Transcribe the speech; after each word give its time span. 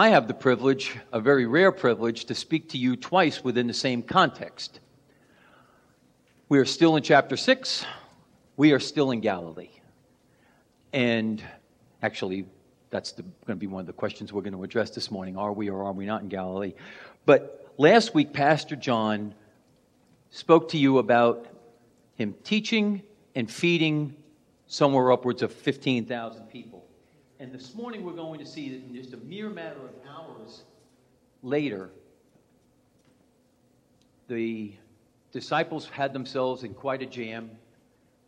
I 0.00 0.08
have 0.08 0.28
the 0.28 0.32
privilege, 0.32 0.96
a 1.12 1.20
very 1.20 1.44
rare 1.44 1.70
privilege, 1.70 2.24
to 2.24 2.34
speak 2.34 2.70
to 2.70 2.78
you 2.78 2.96
twice 2.96 3.44
within 3.44 3.66
the 3.66 3.74
same 3.74 4.02
context. 4.02 4.80
We 6.48 6.58
are 6.58 6.64
still 6.64 6.96
in 6.96 7.02
chapter 7.02 7.36
6. 7.36 7.84
We 8.56 8.72
are 8.72 8.80
still 8.80 9.10
in 9.10 9.20
Galilee. 9.20 9.68
And 10.94 11.44
actually, 12.02 12.46
that's 12.88 13.12
the, 13.12 13.24
going 13.24 13.34
to 13.48 13.56
be 13.56 13.66
one 13.66 13.80
of 13.80 13.86
the 13.86 13.92
questions 13.92 14.32
we're 14.32 14.40
going 14.40 14.54
to 14.54 14.64
address 14.64 14.88
this 14.88 15.10
morning. 15.10 15.36
Are 15.36 15.52
we 15.52 15.68
or 15.68 15.84
are 15.84 15.92
we 15.92 16.06
not 16.06 16.22
in 16.22 16.30
Galilee? 16.30 16.72
But 17.26 17.70
last 17.76 18.14
week, 18.14 18.32
Pastor 18.32 18.76
John 18.76 19.34
spoke 20.30 20.70
to 20.70 20.78
you 20.78 20.96
about 20.96 21.46
him 22.14 22.34
teaching 22.42 23.02
and 23.34 23.50
feeding 23.50 24.16
somewhere 24.66 25.12
upwards 25.12 25.42
of 25.42 25.52
15,000 25.52 26.46
people. 26.46 26.79
And 27.40 27.50
this 27.50 27.74
morning, 27.74 28.04
we're 28.04 28.12
going 28.12 28.38
to 28.38 28.44
see 28.44 28.68
that 28.68 28.86
in 28.86 28.94
just 28.94 29.14
a 29.14 29.16
mere 29.16 29.48
matter 29.48 29.78
of 29.78 29.94
hours 30.06 30.64
later, 31.42 31.88
the 34.28 34.74
disciples 35.32 35.88
had 35.88 36.12
themselves 36.12 36.64
in 36.64 36.74
quite 36.74 37.00
a 37.00 37.06
jam. 37.06 37.50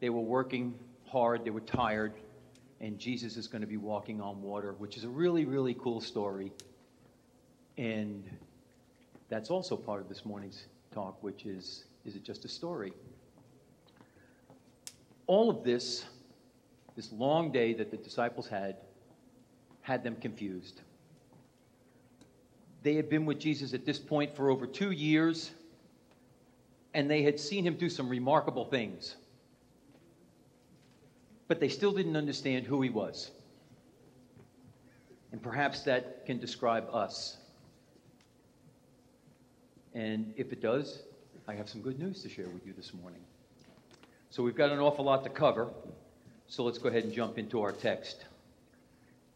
They 0.00 0.08
were 0.08 0.22
working 0.22 0.74
hard, 1.06 1.44
they 1.44 1.50
were 1.50 1.60
tired, 1.60 2.14
and 2.80 2.98
Jesus 2.98 3.36
is 3.36 3.48
going 3.48 3.60
to 3.60 3.66
be 3.66 3.76
walking 3.76 4.22
on 4.22 4.40
water, 4.40 4.72
which 4.78 4.96
is 4.96 5.04
a 5.04 5.10
really, 5.10 5.44
really 5.44 5.74
cool 5.74 6.00
story. 6.00 6.50
And 7.76 8.24
that's 9.28 9.50
also 9.50 9.76
part 9.76 10.00
of 10.00 10.08
this 10.08 10.24
morning's 10.24 10.64
talk, 10.90 11.22
which 11.22 11.44
is 11.44 11.84
is 12.06 12.16
it 12.16 12.24
just 12.24 12.46
a 12.46 12.48
story? 12.48 12.94
All 15.26 15.50
of 15.50 15.64
this, 15.64 16.06
this 16.96 17.12
long 17.12 17.52
day 17.52 17.74
that 17.74 17.90
the 17.90 17.98
disciples 17.98 18.48
had, 18.48 18.76
had 19.82 20.02
them 20.02 20.16
confused. 20.16 20.80
They 22.82 22.94
had 22.94 23.08
been 23.08 23.26
with 23.26 23.38
Jesus 23.38 23.74
at 23.74 23.84
this 23.84 23.98
point 23.98 24.34
for 24.34 24.50
over 24.50 24.66
two 24.66 24.90
years, 24.90 25.50
and 26.94 27.10
they 27.10 27.22
had 27.22 27.38
seen 27.38 27.64
him 27.64 27.74
do 27.74 27.88
some 27.88 28.08
remarkable 28.08 28.64
things 28.64 29.16
but 31.52 31.60
they 31.60 31.68
still 31.68 31.92
didn't 31.92 32.16
understand 32.16 32.64
who 32.64 32.80
he 32.80 32.88
was. 32.88 33.30
And 35.32 35.42
perhaps 35.42 35.82
that 35.82 36.24
can 36.24 36.38
describe 36.38 36.88
us. 36.94 37.36
And 39.92 40.32
if 40.38 40.50
it 40.50 40.62
does, 40.62 41.02
I 41.46 41.52
have 41.52 41.68
some 41.68 41.82
good 41.82 41.98
news 41.98 42.22
to 42.22 42.30
share 42.30 42.48
with 42.48 42.66
you 42.66 42.72
this 42.72 42.94
morning. 42.94 43.20
So 44.30 44.42
we've 44.42 44.56
got 44.56 44.70
an 44.70 44.78
awful 44.78 45.04
lot 45.04 45.24
to 45.24 45.28
cover. 45.28 45.68
So 46.46 46.64
let's 46.64 46.78
go 46.78 46.88
ahead 46.88 47.04
and 47.04 47.12
jump 47.12 47.36
into 47.36 47.60
our 47.60 47.72
text. 47.72 48.24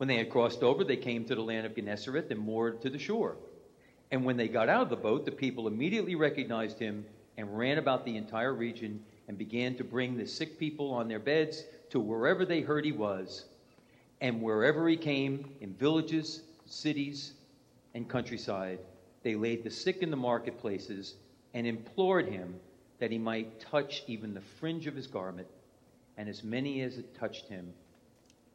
When 0.00 0.08
they 0.08 0.16
had 0.16 0.30
crossed 0.30 0.62
over, 0.62 0.82
they 0.82 0.96
came 0.96 1.26
to 1.26 1.34
the 1.34 1.42
land 1.42 1.66
of 1.66 1.74
Gennesaret 1.74 2.30
and 2.30 2.40
moored 2.40 2.80
to 2.80 2.88
the 2.88 2.98
shore. 2.98 3.36
And 4.10 4.24
when 4.24 4.38
they 4.38 4.48
got 4.48 4.70
out 4.70 4.84
of 4.84 4.88
the 4.88 4.96
boat, 4.96 5.26
the 5.26 5.30
people 5.30 5.66
immediately 5.66 6.14
recognized 6.14 6.78
him 6.78 7.04
and 7.36 7.58
ran 7.58 7.76
about 7.76 8.06
the 8.06 8.16
entire 8.16 8.54
region 8.54 9.04
and 9.28 9.36
began 9.36 9.74
to 9.74 9.84
bring 9.84 10.16
the 10.16 10.26
sick 10.26 10.58
people 10.58 10.90
on 10.90 11.06
their 11.06 11.18
beds 11.18 11.64
to 11.90 12.00
wherever 12.00 12.46
they 12.46 12.62
heard 12.62 12.86
he 12.86 12.92
was. 12.92 13.44
And 14.22 14.40
wherever 14.40 14.88
he 14.88 14.96
came, 14.96 15.50
in 15.60 15.74
villages, 15.74 16.44
cities, 16.64 17.34
and 17.92 18.08
countryside, 18.08 18.78
they 19.22 19.34
laid 19.34 19.64
the 19.64 19.70
sick 19.70 19.98
in 19.98 20.10
the 20.10 20.16
marketplaces 20.16 21.16
and 21.52 21.66
implored 21.66 22.26
him 22.26 22.58
that 23.00 23.10
he 23.10 23.18
might 23.18 23.60
touch 23.60 24.02
even 24.06 24.32
the 24.32 24.40
fringe 24.40 24.86
of 24.86 24.96
his 24.96 25.06
garment. 25.06 25.48
And 26.16 26.26
as 26.26 26.42
many 26.42 26.80
as 26.80 26.96
had 26.96 27.14
touched 27.14 27.48
him 27.48 27.74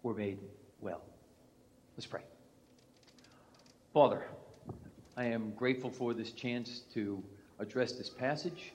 were 0.01 0.15
made 0.15 0.39
well. 0.81 1.03
Let's 1.95 2.05
pray. 2.05 2.21
Father, 3.93 4.25
I 5.15 5.25
am 5.25 5.53
grateful 5.55 5.89
for 5.89 6.13
this 6.13 6.31
chance 6.31 6.81
to 6.93 7.23
address 7.59 7.93
this 7.93 8.09
passage. 8.09 8.73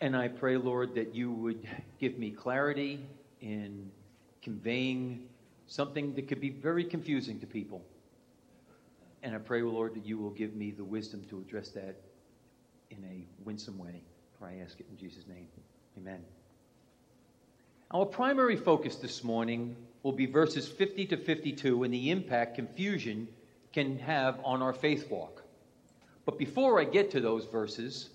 And 0.00 0.16
I 0.16 0.28
pray, 0.28 0.56
Lord, 0.56 0.94
that 0.94 1.14
you 1.14 1.30
would 1.30 1.68
give 2.00 2.18
me 2.18 2.30
clarity 2.30 3.00
in 3.42 3.90
conveying 4.42 5.28
something 5.66 6.14
that 6.14 6.28
could 6.28 6.40
be 6.40 6.50
very 6.50 6.84
confusing 6.84 7.38
to 7.40 7.46
people. 7.46 7.82
And 9.22 9.34
I 9.34 9.38
pray, 9.38 9.62
Lord, 9.62 9.94
that 9.94 10.06
you 10.06 10.18
will 10.18 10.30
give 10.30 10.54
me 10.54 10.70
the 10.70 10.84
wisdom 10.84 11.24
to 11.28 11.38
address 11.38 11.70
that 11.70 11.96
in 12.90 13.04
a 13.04 13.44
winsome 13.44 13.76
way. 13.76 14.02
For 14.38 14.46
I 14.46 14.58
ask 14.64 14.78
it 14.80 14.86
in 14.90 14.96
Jesus' 14.96 15.26
name. 15.26 15.48
Amen. 15.98 16.20
Our 17.92 18.04
primary 18.04 18.56
focus 18.56 18.96
this 18.96 19.22
morning 19.22 19.76
will 20.02 20.10
be 20.10 20.26
verses 20.26 20.66
50 20.66 21.06
to 21.06 21.16
52 21.16 21.84
and 21.84 21.94
the 21.94 22.10
impact 22.10 22.56
confusion 22.56 23.28
can 23.72 23.96
have 24.00 24.40
on 24.42 24.60
our 24.60 24.72
faith 24.72 25.08
walk. 25.08 25.44
But 26.24 26.36
before 26.36 26.80
I 26.80 26.84
get 26.84 27.12
to 27.12 27.20
those 27.20 27.44
verses, 27.44 28.08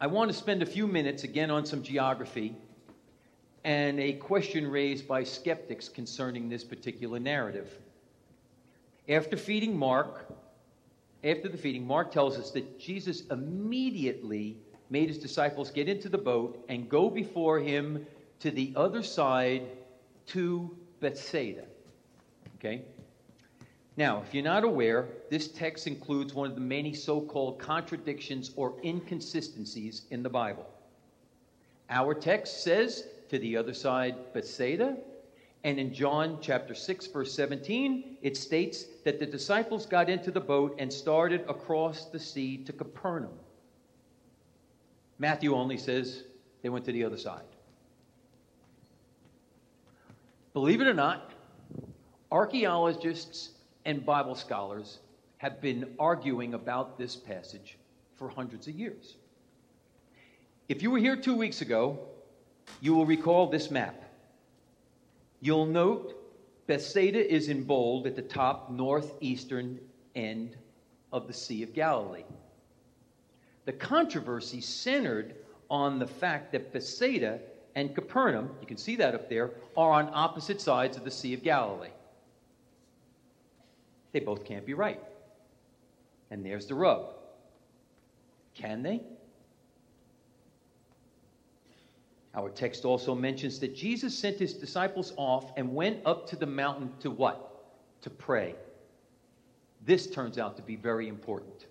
I 0.00 0.06
want 0.06 0.30
to 0.30 0.36
spend 0.36 0.62
a 0.62 0.66
few 0.66 0.86
minutes 0.86 1.24
again 1.24 1.50
on 1.50 1.66
some 1.66 1.82
geography 1.82 2.54
and 3.64 3.98
a 3.98 4.12
question 4.12 4.70
raised 4.70 5.08
by 5.08 5.24
skeptics 5.24 5.88
concerning 5.88 6.48
this 6.48 6.62
particular 6.62 7.18
narrative. 7.18 7.76
After 9.08 9.36
feeding 9.36 9.76
Mark, 9.76 10.32
after 11.24 11.48
the 11.48 11.58
feeding, 11.58 11.84
Mark 11.84 12.12
tells 12.12 12.38
us 12.38 12.52
that 12.52 12.78
Jesus 12.78 13.24
immediately 13.28 14.56
made 14.88 15.08
his 15.08 15.18
disciples 15.18 15.72
get 15.72 15.88
into 15.88 16.08
the 16.08 16.18
boat 16.18 16.64
and 16.68 16.88
go 16.88 17.10
before 17.10 17.58
him 17.58 18.06
to 18.42 18.50
the 18.50 18.72
other 18.76 19.02
side 19.02 19.62
to 20.26 20.76
Bethsaida. 21.00 21.64
Okay? 22.58 22.82
Now, 23.96 24.22
if 24.26 24.34
you're 24.34 24.42
not 24.42 24.64
aware, 24.64 25.06
this 25.30 25.48
text 25.48 25.86
includes 25.86 26.34
one 26.34 26.50
of 26.50 26.56
the 26.56 26.60
many 26.60 26.92
so 26.92 27.20
called 27.20 27.58
contradictions 27.58 28.50
or 28.56 28.74
inconsistencies 28.82 30.02
in 30.10 30.22
the 30.22 30.28
Bible. 30.28 30.66
Our 31.88 32.14
text 32.14 32.64
says, 32.64 33.04
to 33.28 33.38
the 33.38 33.56
other 33.56 33.72
side, 33.72 34.16
Bethsaida. 34.34 34.96
And 35.64 35.78
in 35.78 35.94
John 35.94 36.38
chapter 36.40 36.74
6, 36.74 37.06
verse 37.06 37.32
17, 37.32 38.18
it 38.22 38.36
states 38.36 38.84
that 39.04 39.20
the 39.20 39.26
disciples 39.26 39.86
got 39.86 40.10
into 40.10 40.30
the 40.30 40.40
boat 40.40 40.74
and 40.78 40.92
started 40.92 41.44
across 41.48 42.06
the 42.06 42.18
sea 42.18 42.58
to 42.64 42.72
Capernaum. 42.72 43.38
Matthew 45.18 45.54
only 45.54 45.78
says 45.78 46.24
they 46.62 46.68
went 46.68 46.84
to 46.86 46.92
the 46.92 47.04
other 47.04 47.16
side. 47.16 47.44
Believe 50.54 50.82
it 50.82 50.86
or 50.86 50.94
not, 50.94 51.32
archaeologists 52.30 53.50
and 53.86 54.04
Bible 54.04 54.34
scholars 54.34 54.98
have 55.38 55.62
been 55.62 55.94
arguing 55.98 56.52
about 56.52 56.98
this 56.98 57.16
passage 57.16 57.78
for 58.16 58.28
hundreds 58.28 58.68
of 58.68 58.74
years. 58.74 59.16
If 60.68 60.82
you 60.82 60.90
were 60.90 60.98
here 60.98 61.16
two 61.16 61.34
weeks 61.34 61.62
ago, 61.62 61.98
you 62.80 62.94
will 62.94 63.06
recall 63.06 63.48
this 63.48 63.70
map. 63.70 64.02
You'll 65.40 65.66
note 65.66 66.14
Bethsaida 66.66 67.34
is 67.34 67.48
in 67.48 67.64
bold 67.64 68.06
at 68.06 68.14
the 68.14 68.22
top 68.22 68.70
northeastern 68.70 69.80
end 70.14 70.56
of 71.12 71.26
the 71.26 71.32
Sea 71.32 71.62
of 71.62 71.72
Galilee. 71.72 72.24
The 73.64 73.72
controversy 73.72 74.60
centered 74.60 75.34
on 75.70 75.98
the 75.98 76.06
fact 76.06 76.52
that 76.52 76.72
Bethsaida 76.72 77.40
and 77.74 77.94
Capernaum, 77.94 78.50
you 78.60 78.66
can 78.66 78.76
see 78.76 78.96
that 78.96 79.14
up 79.14 79.28
there, 79.28 79.50
are 79.76 79.92
on 79.92 80.10
opposite 80.12 80.60
sides 80.60 80.96
of 80.96 81.04
the 81.04 81.10
Sea 81.10 81.34
of 81.34 81.42
Galilee. 81.42 81.88
They 84.12 84.20
both 84.20 84.44
can't 84.44 84.66
be 84.66 84.74
right. 84.74 85.00
And 86.30 86.44
there's 86.44 86.66
the 86.66 86.74
rub. 86.74 87.14
Can 88.54 88.82
they? 88.82 89.00
Our 92.34 92.48
text 92.50 92.84
also 92.84 93.14
mentions 93.14 93.58
that 93.60 93.74
Jesus 93.74 94.16
sent 94.16 94.38
his 94.38 94.54
disciples 94.54 95.12
off 95.16 95.52
and 95.56 95.74
went 95.74 96.00
up 96.06 96.28
to 96.28 96.36
the 96.36 96.46
mountain 96.46 96.90
to 97.00 97.10
what? 97.10 97.64
To 98.02 98.10
pray. 98.10 98.54
This 99.84 100.06
turns 100.06 100.38
out 100.38 100.56
to 100.56 100.62
be 100.62 100.76
very 100.76 101.08
important. 101.08 101.66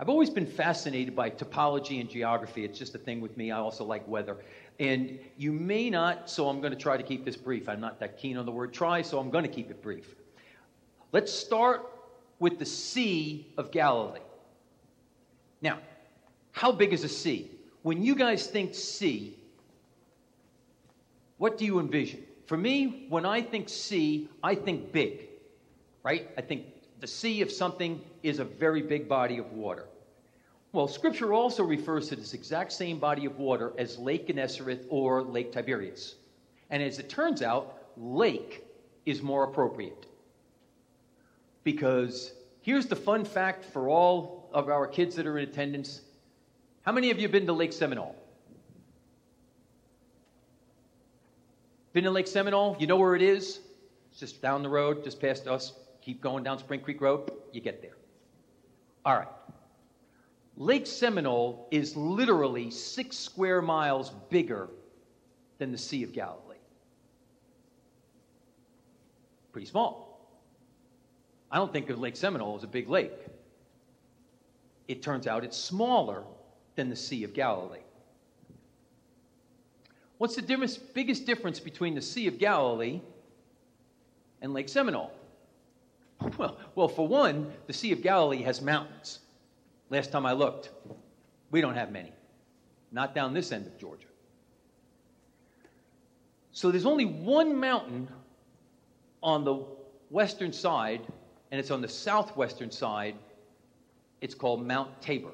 I've 0.00 0.08
always 0.08 0.30
been 0.30 0.46
fascinated 0.46 1.16
by 1.16 1.30
topology 1.30 2.00
and 2.00 2.08
geography. 2.08 2.64
It's 2.64 2.78
just 2.78 2.94
a 2.94 2.98
thing 2.98 3.20
with 3.20 3.36
me. 3.36 3.50
I 3.50 3.58
also 3.58 3.84
like 3.84 4.06
weather. 4.06 4.36
And 4.78 5.18
you 5.36 5.50
may 5.50 5.90
not, 5.90 6.30
so 6.30 6.48
I'm 6.48 6.60
going 6.60 6.72
to 6.72 6.78
try 6.78 6.96
to 6.96 7.02
keep 7.02 7.24
this 7.24 7.36
brief. 7.36 7.68
I'm 7.68 7.80
not 7.80 7.98
that 7.98 8.16
keen 8.16 8.36
on 8.36 8.46
the 8.46 8.52
word 8.52 8.72
try, 8.72 9.02
so 9.02 9.18
I'm 9.18 9.30
going 9.30 9.42
to 9.42 9.50
keep 9.50 9.70
it 9.70 9.82
brief. 9.82 10.14
Let's 11.10 11.32
start 11.32 11.84
with 12.38 12.60
the 12.60 12.66
Sea 12.66 13.52
of 13.56 13.72
Galilee. 13.72 14.20
Now, 15.60 15.78
how 16.52 16.70
big 16.70 16.92
is 16.92 17.02
a 17.02 17.08
sea? 17.08 17.50
When 17.82 18.02
you 18.02 18.14
guys 18.14 18.46
think 18.46 18.76
sea, 18.76 19.36
what 21.38 21.58
do 21.58 21.64
you 21.64 21.80
envision? 21.80 22.22
For 22.46 22.56
me, 22.56 23.06
when 23.08 23.26
I 23.26 23.42
think 23.42 23.68
sea, 23.68 24.28
I 24.44 24.54
think 24.54 24.92
big, 24.92 25.28
right? 26.04 26.30
I 26.38 26.40
think 26.40 26.66
the 27.00 27.06
sea 27.06 27.42
of 27.42 27.50
something 27.50 28.00
is 28.22 28.38
a 28.38 28.44
very 28.44 28.82
big 28.82 29.08
body 29.08 29.38
of 29.38 29.52
water. 29.52 29.86
Well, 30.72 30.88
Scripture 30.88 31.32
also 31.32 31.64
refers 31.64 32.08
to 32.08 32.16
this 32.16 32.34
exact 32.34 32.72
same 32.72 32.98
body 32.98 33.24
of 33.24 33.38
water 33.38 33.72
as 33.78 33.98
Lake 33.98 34.28
Gennesareth 34.28 34.84
or 34.90 35.22
Lake 35.22 35.52
Tiberias. 35.52 36.16
And 36.70 36.82
as 36.82 36.98
it 36.98 37.08
turns 37.08 37.42
out, 37.42 37.78
lake 37.96 38.64
is 39.06 39.22
more 39.22 39.44
appropriate. 39.44 40.06
Because 41.64 42.32
here's 42.60 42.86
the 42.86 42.96
fun 42.96 43.24
fact 43.24 43.64
for 43.64 43.88
all 43.88 44.50
of 44.52 44.68
our 44.68 44.86
kids 44.86 45.16
that 45.16 45.26
are 45.26 45.38
in 45.38 45.48
attendance. 45.48 46.02
How 46.82 46.92
many 46.92 47.10
of 47.10 47.16
you 47.16 47.22
have 47.22 47.32
been 47.32 47.46
to 47.46 47.52
Lake 47.52 47.72
Seminole? 47.72 48.14
Been 51.94 52.04
to 52.04 52.10
Lake 52.10 52.26
Seminole? 52.26 52.76
You 52.78 52.86
know 52.86 52.96
where 52.96 53.16
it 53.16 53.22
is? 53.22 53.60
It's 54.10 54.20
just 54.20 54.42
down 54.42 54.62
the 54.62 54.68
road, 54.68 55.04
just 55.04 55.20
past 55.20 55.46
us. 55.46 55.72
Keep 56.08 56.22
going 56.22 56.42
down 56.42 56.58
Spring 56.58 56.80
Creek 56.80 57.02
Road, 57.02 57.30
you 57.52 57.60
get 57.60 57.82
there. 57.82 57.98
All 59.04 59.14
right. 59.14 59.28
Lake 60.56 60.86
Seminole 60.86 61.68
is 61.70 61.98
literally 61.98 62.70
six 62.70 63.14
square 63.14 63.60
miles 63.60 64.08
bigger 64.30 64.70
than 65.58 65.70
the 65.70 65.76
Sea 65.76 66.02
of 66.04 66.14
Galilee. 66.14 66.56
Pretty 69.52 69.66
small. 69.66 70.26
I 71.50 71.58
don't 71.58 71.74
think 71.74 71.90
of 71.90 71.98
Lake 71.98 72.16
Seminole 72.16 72.56
as 72.56 72.64
a 72.64 72.68
big 72.68 72.88
lake. 72.88 73.12
It 74.88 75.02
turns 75.02 75.26
out 75.26 75.44
it's 75.44 75.58
smaller 75.58 76.24
than 76.74 76.88
the 76.88 76.96
Sea 76.96 77.24
of 77.24 77.34
Galilee. 77.34 77.84
What's 80.16 80.36
the 80.36 80.40
difference, 80.40 80.78
biggest 80.78 81.26
difference 81.26 81.60
between 81.60 81.94
the 81.94 82.00
Sea 82.00 82.28
of 82.28 82.38
Galilee 82.38 83.02
and 84.40 84.54
Lake 84.54 84.70
Seminole? 84.70 85.12
Well, 86.36 86.58
well, 86.74 86.88
for 86.88 87.06
one, 87.06 87.52
the 87.66 87.72
Sea 87.72 87.92
of 87.92 88.02
Galilee 88.02 88.42
has 88.42 88.60
mountains. 88.60 89.20
Last 89.90 90.10
time 90.10 90.26
I 90.26 90.32
looked, 90.32 90.70
we 91.50 91.60
don't 91.60 91.74
have 91.74 91.92
many. 91.92 92.12
Not 92.90 93.14
down 93.14 93.34
this 93.34 93.52
end 93.52 93.66
of 93.66 93.78
Georgia. 93.78 94.06
So 96.52 96.70
there's 96.70 96.86
only 96.86 97.04
one 97.04 97.58
mountain 97.58 98.08
on 99.22 99.44
the 99.44 99.64
western 100.10 100.52
side, 100.52 101.00
and 101.50 101.60
it's 101.60 101.70
on 101.70 101.80
the 101.80 101.88
southwestern 101.88 102.70
side. 102.70 103.14
It's 104.20 104.34
called 104.34 104.66
Mount 104.66 105.00
Tabor. 105.00 105.32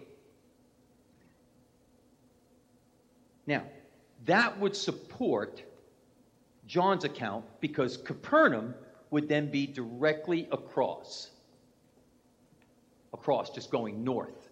Now, 3.47 3.63
that 4.27 4.59
would 4.59 4.77
support 4.77 5.63
John's 6.67 7.05
account 7.05 7.45
because 7.61 7.97
Capernaum 7.97 8.75
would 9.15 9.29
then 9.29 9.49
be 9.49 9.65
directly 9.65 10.49
across. 10.51 11.31
Across, 13.13 13.51
just 13.51 13.71
going 13.71 14.03
north. 14.03 14.49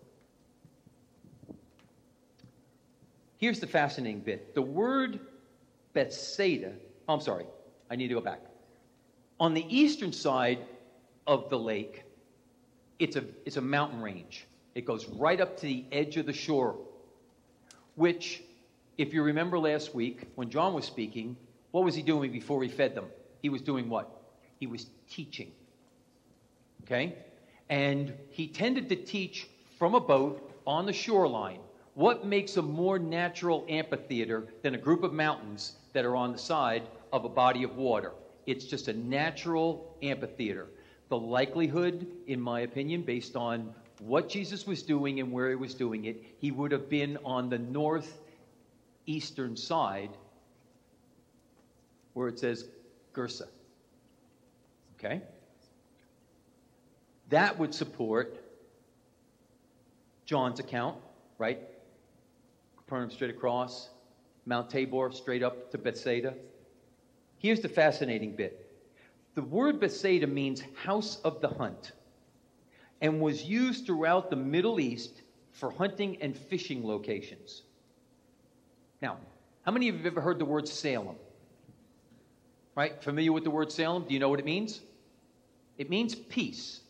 Here's 3.38 3.58
the 3.58 3.66
fascinating 3.66 4.20
bit 4.20 4.54
the 4.54 4.62
word 4.62 5.18
Bethsaida, 5.94 6.74
oh, 7.08 7.14
I'm 7.14 7.20
sorry, 7.20 7.44
I 7.90 7.96
need 7.96 8.06
to 8.06 8.14
go 8.14 8.20
back. 8.20 8.40
On 9.40 9.52
the 9.52 9.66
eastern 9.68 10.12
side 10.12 10.60
of 11.26 11.50
the 11.50 11.58
lake, 11.58 12.04
it's 13.00 13.16
a, 13.16 13.24
it's 13.44 13.56
a 13.56 13.60
mountain 13.60 14.00
range. 14.00 14.46
It 14.76 14.86
goes 14.86 15.06
right 15.08 15.40
up 15.40 15.56
to 15.56 15.62
the 15.66 15.84
edge 15.90 16.16
of 16.18 16.26
the 16.26 16.32
shore, 16.32 16.76
which, 17.96 18.44
if 18.96 19.12
you 19.12 19.24
remember 19.24 19.58
last 19.58 19.92
week 19.92 20.28
when 20.36 20.50
John 20.50 20.72
was 20.72 20.84
speaking, 20.84 21.36
what 21.72 21.82
was 21.82 21.96
he 21.96 22.02
doing 22.02 22.30
before 22.30 22.62
he 22.62 22.68
fed 22.68 22.94
them? 22.94 23.06
He 23.42 23.48
was 23.48 23.60
doing 23.60 23.88
what? 23.88 24.21
He 24.62 24.68
was 24.68 24.86
teaching. 25.10 25.50
Okay? 26.84 27.16
And 27.68 28.14
he 28.30 28.46
tended 28.46 28.88
to 28.90 28.96
teach 28.96 29.48
from 29.76 29.96
a 29.96 30.00
boat 30.00 30.52
on 30.68 30.86
the 30.86 30.92
shoreline. 30.92 31.58
What 31.94 32.24
makes 32.24 32.56
a 32.58 32.62
more 32.62 32.96
natural 32.96 33.66
amphitheater 33.68 34.46
than 34.62 34.76
a 34.76 34.78
group 34.78 35.02
of 35.02 35.12
mountains 35.12 35.72
that 35.94 36.04
are 36.04 36.14
on 36.14 36.30
the 36.30 36.38
side 36.38 36.84
of 37.12 37.24
a 37.24 37.28
body 37.28 37.64
of 37.64 37.74
water? 37.74 38.12
It's 38.46 38.64
just 38.64 38.86
a 38.86 38.92
natural 38.92 39.96
amphitheater. 40.00 40.68
The 41.08 41.18
likelihood, 41.18 42.06
in 42.28 42.40
my 42.40 42.60
opinion, 42.60 43.02
based 43.02 43.34
on 43.34 43.74
what 43.98 44.28
Jesus 44.28 44.64
was 44.64 44.84
doing 44.84 45.18
and 45.18 45.32
where 45.32 45.48
he 45.48 45.56
was 45.56 45.74
doing 45.74 46.04
it, 46.04 46.22
he 46.38 46.52
would 46.52 46.70
have 46.70 46.88
been 46.88 47.18
on 47.24 47.50
the 47.50 47.58
northeastern 47.58 49.56
side 49.56 50.10
where 52.12 52.28
it 52.28 52.38
says 52.38 52.68
Gersa. 53.12 53.48
Okay? 55.02 55.20
That 57.30 57.58
would 57.58 57.74
support 57.74 58.38
John's 60.26 60.60
account, 60.60 60.96
right? 61.38 61.58
Capernaum 62.76 63.10
straight 63.10 63.30
across, 63.30 63.90
Mount 64.46 64.70
Tabor 64.70 65.10
straight 65.12 65.42
up 65.42 65.70
to 65.72 65.78
Bethsaida. 65.78 66.34
Here's 67.38 67.60
the 67.60 67.68
fascinating 67.68 68.36
bit 68.36 68.68
the 69.34 69.42
word 69.42 69.80
Bethsaida 69.80 70.26
means 70.26 70.62
house 70.84 71.18
of 71.24 71.40
the 71.40 71.48
hunt 71.48 71.92
and 73.00 73.20
was 73.20 73.44
used 73.44 73.86
throughout 73.86 74.30
the 74.30 74.36
Middle 74.36 74.78
East 74.78 75.22
for 75.52 75.70
hunting 75.70 76.18
and 76.20 76.36
fishing 76.36 76.86
locations. 76.86 77.62
Now, 79.00 79.16
how 79.62 79.72
many 79.72 79.88
of 79.88 79.96
you 79.96 80.04
have 80.04 80.12
ever 80.12 80.20
heard 80.20 80.38
the 80.38 80.44
word 80.44 80.68
Salem? 80.68 81.16
Right? 82.74 83.02
Familiar 83.02 83.32
with 83.32 83.44
the 83.44 83.50
word 83.50 83.72
Salem? 83.72 84.04
Do 84.06 84.14
you 84.14 84.20
know 84.20 84.28
what 84.28 84.38
it 84.38 84.44
means? 84.44 84.80
It 85.78 85.90
means 85.90 86.14
peace. 86.14 86.80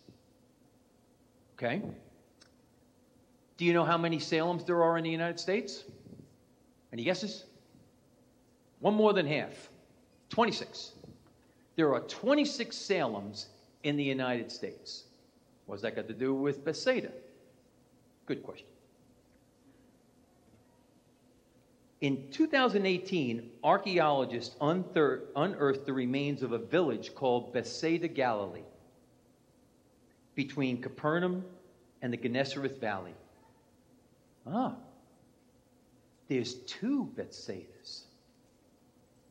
Okay? 1.57 1.83
Do 3.57 3.65
you 3.65 3.73
know 3.73 3.85
how 3.85 3.97
many 3.97 4.19
Salems 4.19 4.67
there 4.67 4.83
are 4.83 4.99
in 4.99 5.05
the 5.05 5.11
United 5.11 5.39
States? 5.39 5.85
Any 6.93 7.05
guesses? 7.05 7.45
One 8.81 8.95
more 8.95 9.12
than 9.12 9.27
half 9.27 9.71
26. 10.31 10.93
There 11.77 11.95
are 11.95 12.01
26 12.01 12.77
Salems 12.77 13.47
in 13.85 13.97
the 13.97 14.03
United 14.03 14.51
States. 14.51 15.05
What's 15.67 15.83
that 15.83 15.95
got 15.95 16.09
to 16.09 16.15
do 16.15 16.35
with 16.35 16.65
Bethsaida? 16.65 17.12
Good 18.27 18.43
question. 18.43 18.67
In 22.01 22.29
2018, 22.33 23.49
archaeologists 23.62 24.57
unearthed 24.61 25.87
the 25.87 25.93
remains 25.93 26.43
of 26.43 26.51
a 26.51 26.59
village 26.59 27.15
called 27.15 27.53
Bethsaida, 27.53 28.09
Galilee 28.09 28.65
between 30.35 30.81
Capernaum 30.81 31.45
and 32.01 32.12
the 32.12 32.17
Gennesareth 32.17 32.79
Valley. 32.79 33.15
Ah, 34.47 34.75
there's 36.29 36.55
two 36.55 37.11
Bethsaidas. 37.17 38.03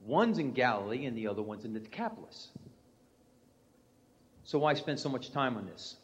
One's 0.05 0.38
in 0.38 0.51
Galilee 0.51 1.05
and 1.05 1.17
the 1.17 1.27
other 1.27 1.41
one's 1.41 1.65
in 1.65 1.74
the 1.74 1.79
Decapolis. 1.79 2.50
So 4.43 4.60
why 4.60 4.74
spend 4.74 5.00
so 5.00 5.10
much 5.10 5.31
time 5.31 5.58
on 5.58 5.65
this? 5.65 5.96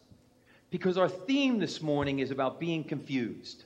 Because 0.70 0.98
our 0.98 1.10
theme 1.10 1.60
this 1.60 1.82
morning 1.82 2.20
is 2.20 2.32
about 2.32 2.60
being 2.60 2.84
confused. 2.84 3.63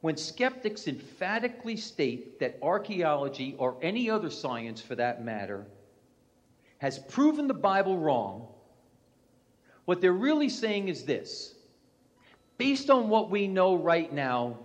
When 0.00 0.16
skeptics 0.16 0.86
emphatically 0.86 1.76
state 1.76 2.38
that 2.40 2.58
archaeology, 2.62 3.56
or 3.58 3.76
any 3.82 4.08
other 4.08 4.30
science 4.30 4.80
for 4.80 4.94
that 4.94 5.24
matter, 5.24 5.66
has 6.78 6.98
proven 6.98 7.48
the 7.48 7.54
Bible 7.54 7.98
wrong, 7.98 8.46
what 9.86 10.00
they're 10.00 10.12
really 10.12 10.48
saying 10.48 10.88
is 10.88 11.04
this 11.04 11.54
based 12.58 12.90
on 12.90 13.08
what 13.08 13.30
we 13.30 13.46
know 13.48 13.74
right 13.74 14.12
now, 14.12 14.58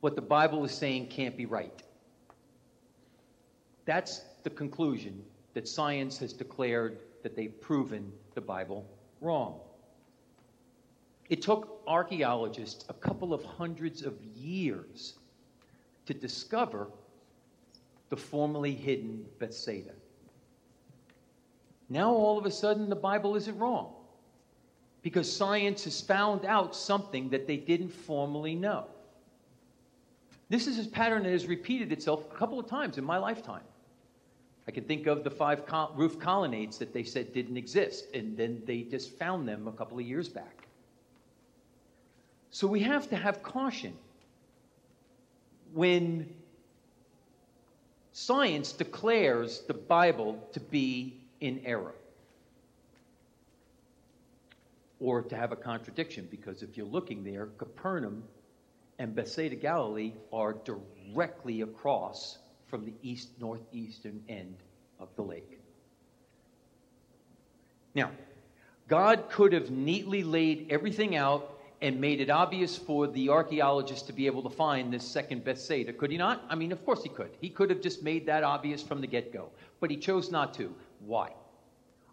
what 0.00 0.14
the 0.14 0.22
Bible 0.22 0.64
is 0.64 0.72
saying 0.72 1.06
can't 1.08 1.36
be 1.36 1.46
right. 1.46 1.82
That's 3.84 4.22
the 4.42 4.50
conclusion 4.50 5.22
that 5.54 5.66
science 5.66 6.18
has 6.18 6.32
declared 6.32 6.98
that 7.22 7.34
they've 7.34 7.60
proven 7.60 8.12
the 8.34 8.40
Bible 8.40 8.86
wrong. 9.20 9.60
It 11.28 11.42
took 11.42 11.82
archaeologists 11.86 12.84
a 12.88 12.94
couple 12.94 13.34
of 13.34 13.44
hundreds 13.44 14.02
of 14.02 14.14
years 14.34 15.14
to 16.06 16.14
discover 16.14 16.88
the 18.08 18.16
formerly 18.16 18.74
hidden 18.74 19.26
Bethsaida. 19.38 19.92
Now, 21.88 22.12
all 22.12 22.38
of 22.38 22.44
a 22.44 22.50
sudden, 22.50 22.88
the 22.88 22.96
Bible 22.96 23.36
isn't 23.36 23.58
wrong 23.58 23.92
because 25.02 25.30
science 25.34 25.84
has 25.84 26.00
found 26.00 26.44
out 26.44 26.74
something 26.76 27.30
that 27.30 27.46
they 27.46 27.56
didn't 27.56 27.90
formally 27.90 28.54
know. 28.54 28.86
This 30.50 30.66
is 30.66 30.84
a 30.84 30.88
pattern 30.88 31.22
that 31.22 31.32
has 31.32 31.46
repeated 31.46 31.92
itself 31.92 32.24
a 32.30 32.36
couple 32.36 32.58
of 32.58 32.66
times 32.66 32.98
in 32.98 33.04
my 33.04 33.18
lifetime. 33.18 33.62
I 34.66 34.70
can 34.70 34.84
think 34.84 35.06
of 35.06 35.24
the 35.24 35.30
five 35.30 35.62
roof 35.94 36.18
colonnades 36.18 36.78
that 36.78 36.92
they 36.92 37.02
said 37.02 37.32
didn't 37.32 37.56
exist, 37.56 38.06
and 38.12 38.36
then 38.36 38.62
they 38.66 38.82
just 38.82 39.18
found 39.18 39.48
them 39.48 39.66
a 39.66 39.72
couple 39.72 39.98
of 39.98 40.04
years 40.04 40.28
back. 40.28 40.66
So 42.50 42.66
we 42.66 42.80
have 42.80 43.08
to 43.10 43.16
have 43.16 43.42
caution 43.42 43.94
when 45.72 46.28
science 48.12 48.72
declares 48.72 49.60
the 49.68 49.74
Bible 49.74 50.42
to 50.52 50.60
be 50.60 51.17
in 51.40 51.60
error 51.64 51.94
or 55.00 55.22
to 55.22 55.36
have 55.36 55.52
a 55.52 55.56
contradiction, 55.56 56.26
because 56.30 56.62
if 56.62 56.76
you're 56.76 56.86
looking 56.86 57.22
there, 57.22 57.46
Capernaum 57.58 58.24
and 58.98 59.14
Bethsaida 59.14 59.54
Galilee 59.54 60.12
are 60.32 60.54
directly 60.64 61.60
across 61.60 62.38
from 62.66 62.84
the 62.84 62.92
east 63.02 63.28
northeastern 63.40 64.22
end 64.28 64.56
of 64.98 65.08
the 65.16 65.22
lake. 65.22 65.60
Now, 67.94 68.10
God 68.88 69.30
could 69.30 69.52
have 69.52 69.70
neatly 69.70 70.24
laid 70.24 70.66
everything 70.70 71.14
out 71.14 71.54
and 71.80 72.00
made 72.00 72.20
it 72.20 72.28
obvious 72.28 72.76
for 72.76 73.06
the 73.06 73.28
archaeologists 73.28 74.06
to 74.08 74.12
be 74.12 74.26
able 74.26 74.42
to 74.42 74.50
find 74.50 74.92
this 74.92 75.06
second 75.06 75.44
Bethsaida, 75.44 75.92
could 75.92 76.10
he 76.10 76.16
not? 76.16 76.44
I 76.48 76.56
mean, 76.56 76.72
of 76.72 76.84
course 76.84 77.04
he 77.04 77.08
could. 77.08 77.30
He 77.40 77.50
could 77.50 77.70
have 77.70 77.80
just 77.80 78.02
made 78.02 78.26
that 78.26 78.42
obvious 78.42 78.82
from 78.82 79.00
the 79.00 79.06
get 79.06 79.32
go, 79.32 79.50
but 79.78 79.90
he 79.90 79.96
chose 79.96 80.32
not 80.32 80.54
to. 80.54 80.74
Why? 81.08 81.32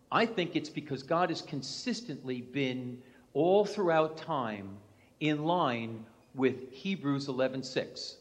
I 0.10 0.26
think 0.26 0.56
it's 0.56 0.70
because 0.70 1.04
God 1.04 1.30
has 1.30 1.42
consistently 1.42 2.40
been 2.40 3.02
all 3.34 3.66
throughout 3.66 4.16
time 4.16 4.78
in 5.20 5.44
line 5.44 6.06
with 6.34 6.72
Hebrews 6.72 7.28
11:6. 7.28 8.16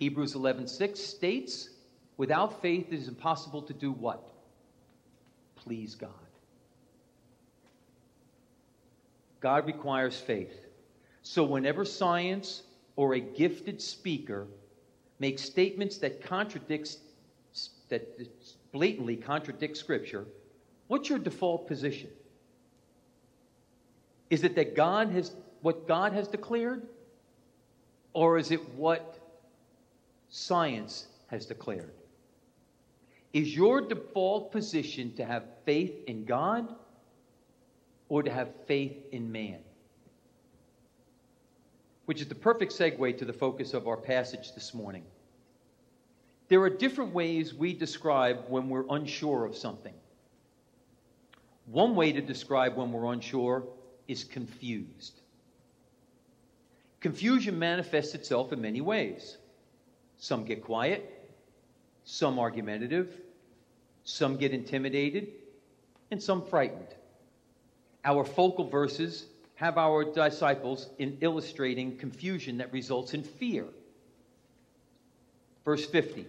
Hebrews 0.00 0.34
11:6 0.34 0.98
states, 0.98 1.70
"Without 2.16 2.60
faith 2.60 2.92
it 2.92 2.96
is 2.96 3.06
impossible 3.06 3.62
to 3.62 3.72
do 3.72 3.92
what? 3.92 4.28
Please 5.54 5.94
God." 5.94 6.10
God 9.38 9.64
requires 9.64 10.20
faith. 10.20 10.66
So 11.22 11.44
whenever 11.44 11.84
science 11.84 12.64
or 12.96 13.14
a 13.14 13.20
gifted 13.20 13.80
speaker 13.80 14.48
makes 15.20 15.42
statements 15.42 15.98
that 15.98 16.20
contradicts 16.20 16.98
that 17.88 18.37
blatantly 18.72 19.16
contradict 19.16 19.76
scripture, 19.76 20.26
what's 20.88 21.08
your 21.08 21.18
default 21.18 21.66
position? 21.66 22.10
Is 24.30 24.44
it 24.44 24.54
that 24.56 24.74
God 24.74 25.10
has 25.10 25.32
what 25.62 25.88
God 25.88 26.12
has 26.12 26.28
declared 26.28 26.86
or 28.12 28.38
is 28.38 28.50
it 28.50 28.68
what 28.74 29.18
science 30.28 31.06
has 31.28 31.46
declared? 31.46 31.92
Is 33.32 33.54
your 33.54 33.80
default 33.80 34.52
position 34.52 35.14
to 35.14 35.24
have 35.24 35.44
faith 35.64 36.04
in 36.06 36.24
God 36.24 36.74
or 38.08 38.22
to 38.22 38.30
have 38.30 38.48
faith 38.66 38.96
in 39.12 39.30
man? 39.30 39.58
Which 42.06 42.20
is 42.20 42.28
the 42.28 42.34
perfect 42.34 42.72
segue 42.72 43.18
to 43.18 43.24
the 43.24 43.32
focus 43.32 43.74
of 43.74 43.86
our 43.86 43.98
passage 43.98 44.54
this 44.54 44.72
morning. 44.72 45.04
There 46.48 46.62
are 46.62 46.70
different 46.70 47.12
ways 47.12 47.52
we 47.52 47.74
describe 47.74 48.44
when 48.48 48.70
we're 48.70 48.86
unsure 48.88 49.44
of 49.44 49.54
something. 49.54 49.92
One 51.66 51.94
way 51.94 52.12
to 52.12 52.22
describe 52.22 52.74
when 52.74 52.90
we're 52.90 53.12
unsure 53.12 53.64
is 54.06 54.24
confused. 54.24 55.20
Confusion 57.00 57.58
manifests 57.58 58.14
itself 58.14 58.52
in 58.52 58.62
many 58.62 58.80
ways. 58.80 59.36
Some 60.16 60.44
get 60.44 60.64
quiet, 60.64 61.30
some 62.04 62.38
argumentative, 62.38 63.20
some 64.04 64.38
get 64.38 64.52
intimidated, 64.52 65.28
and 66.10 66.20
some 66.20 66.42
frightened. 66.46 66.88
Our 68.06 68.24
focal 68.24 68.64
verses 68.64 69.26
have 69.56 69.76
our 69.76 70.02
disciples 70.02 70.88
in 70.98 71.18
illustrating 71.20 71.98
confusion 71.98 72.56
that 72.56 72.72
results 72.72 73.12
in 73.12 73.22
fear. 73.22 73.66
Verse 75.66 75.84
50 75.84 76.24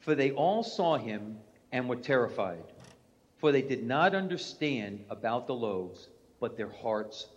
For 0.00 0.14
they 0.14 0.32
all 0.32 0.62
saw 0.62 0.96
him 0.96 1.38
and 1.72 1.88
were 1.88 1.96
terrified, 1.96 2.64
for 3.38 3.52
they 3.52 3.62
did 3.62 3.84
not 3.84 4.14
understand 4.14 5.04
about 5.08 5.46
the 5.46 5.54
loaves, 5.54 6.08
but 6.40 6.56
their 6.56 6.70
hearts 6.70 7.28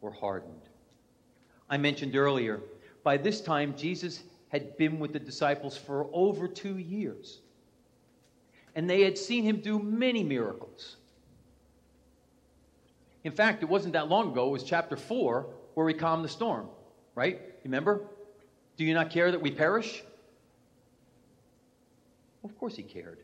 were 0.00 0.12
hardened. 0.12 0.68
I 1.68 1.76
mentioned 1.76 2.16
earlier, 2.16 2.60
by 3.02 3.16
this 3.16 3.40
time, 3.40 3.76
Jesus 3.76 4.22
had 4.48 4.76
been 4.76 4.98
with 5.00 5.12
the 5.12 5.18
disciples 5.18 5.76
for 5.76 6.08
over 6.12 6.46
two 6.46 6.78
years. 6.78 7.40
And 8.76 8.88
they 8.88 9.02
had 9.02 9.18
seen 9.18 9.44
him 9.44 9.60
do 9.60 9.78
many 9.78 10.22
miracles. 10.22 10.96
In 13.24 13.32
fact, 13.32 13.62
it 13.62 13.66
wasn't 13.66 13.94
that 13.94 14.08
long 14.08 14.32
ago, 14.32 14.48
it 14.48 14.52
was 14.52 14.62
chapter 14.62 14.96
4 14.96 15.46
where 15.74 15.88
he 15.88 15.94
calmed 15.94 16.24
the 16.24 16.28
storm, 16.28 16.68
right? 17.14 17.40
Remember? 17.64 18.02
Do 18.76 18.84
you 18.84 18.94
not 18.94 19.10
care 19.10 19.30
that 19.30 19.40
we 19.40 19.50
perish? 19.50 20.02
Of 22.44 22.56
course 22.58 22.76
he 22.76 22.82
cared. 22.82 23.18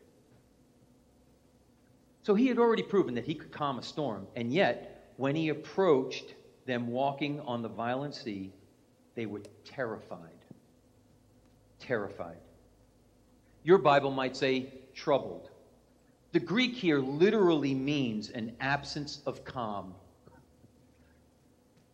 So 2.23 2.35
he 2.35 2.47
had 2.47 2.59
already 2.59 2.83
proven 2.83 3.15
that 3.15 3.25
he 3.25 3.35
could 3.35 3.51
calm 3.51 3.79
a 3.79 3.83
storm, 3.83 4.27
and 4.35 4.53
yet, 4.53 5.13
when 5.17 5.35
he 5.35 5.49
approached 5.49 6.35
them 6.65 6.87
walking 6.87 7.39
on 7.41 7.61
the 7.61 7.69
violent 7.69 8.15
sea, 8.15 8.51
they 9.15 9.25
were 9.25 9.41
terrified. 9.65 10.45
Terrified. 11.79 12.37
Your 13.63 13.77
Bible 13.77 14.11
might 14.11 14.35
say 14.35 14.73
troubled. 14.93 15.49
The 16.31 16.39
Greek 16.39 16.73
here 16.73 16.99
literally 16.99 17.73
means 17.73 18.29
an 18.29 18.55
absence 18.59 19.21
of 19.25 19.43
calm. 19.43 19.93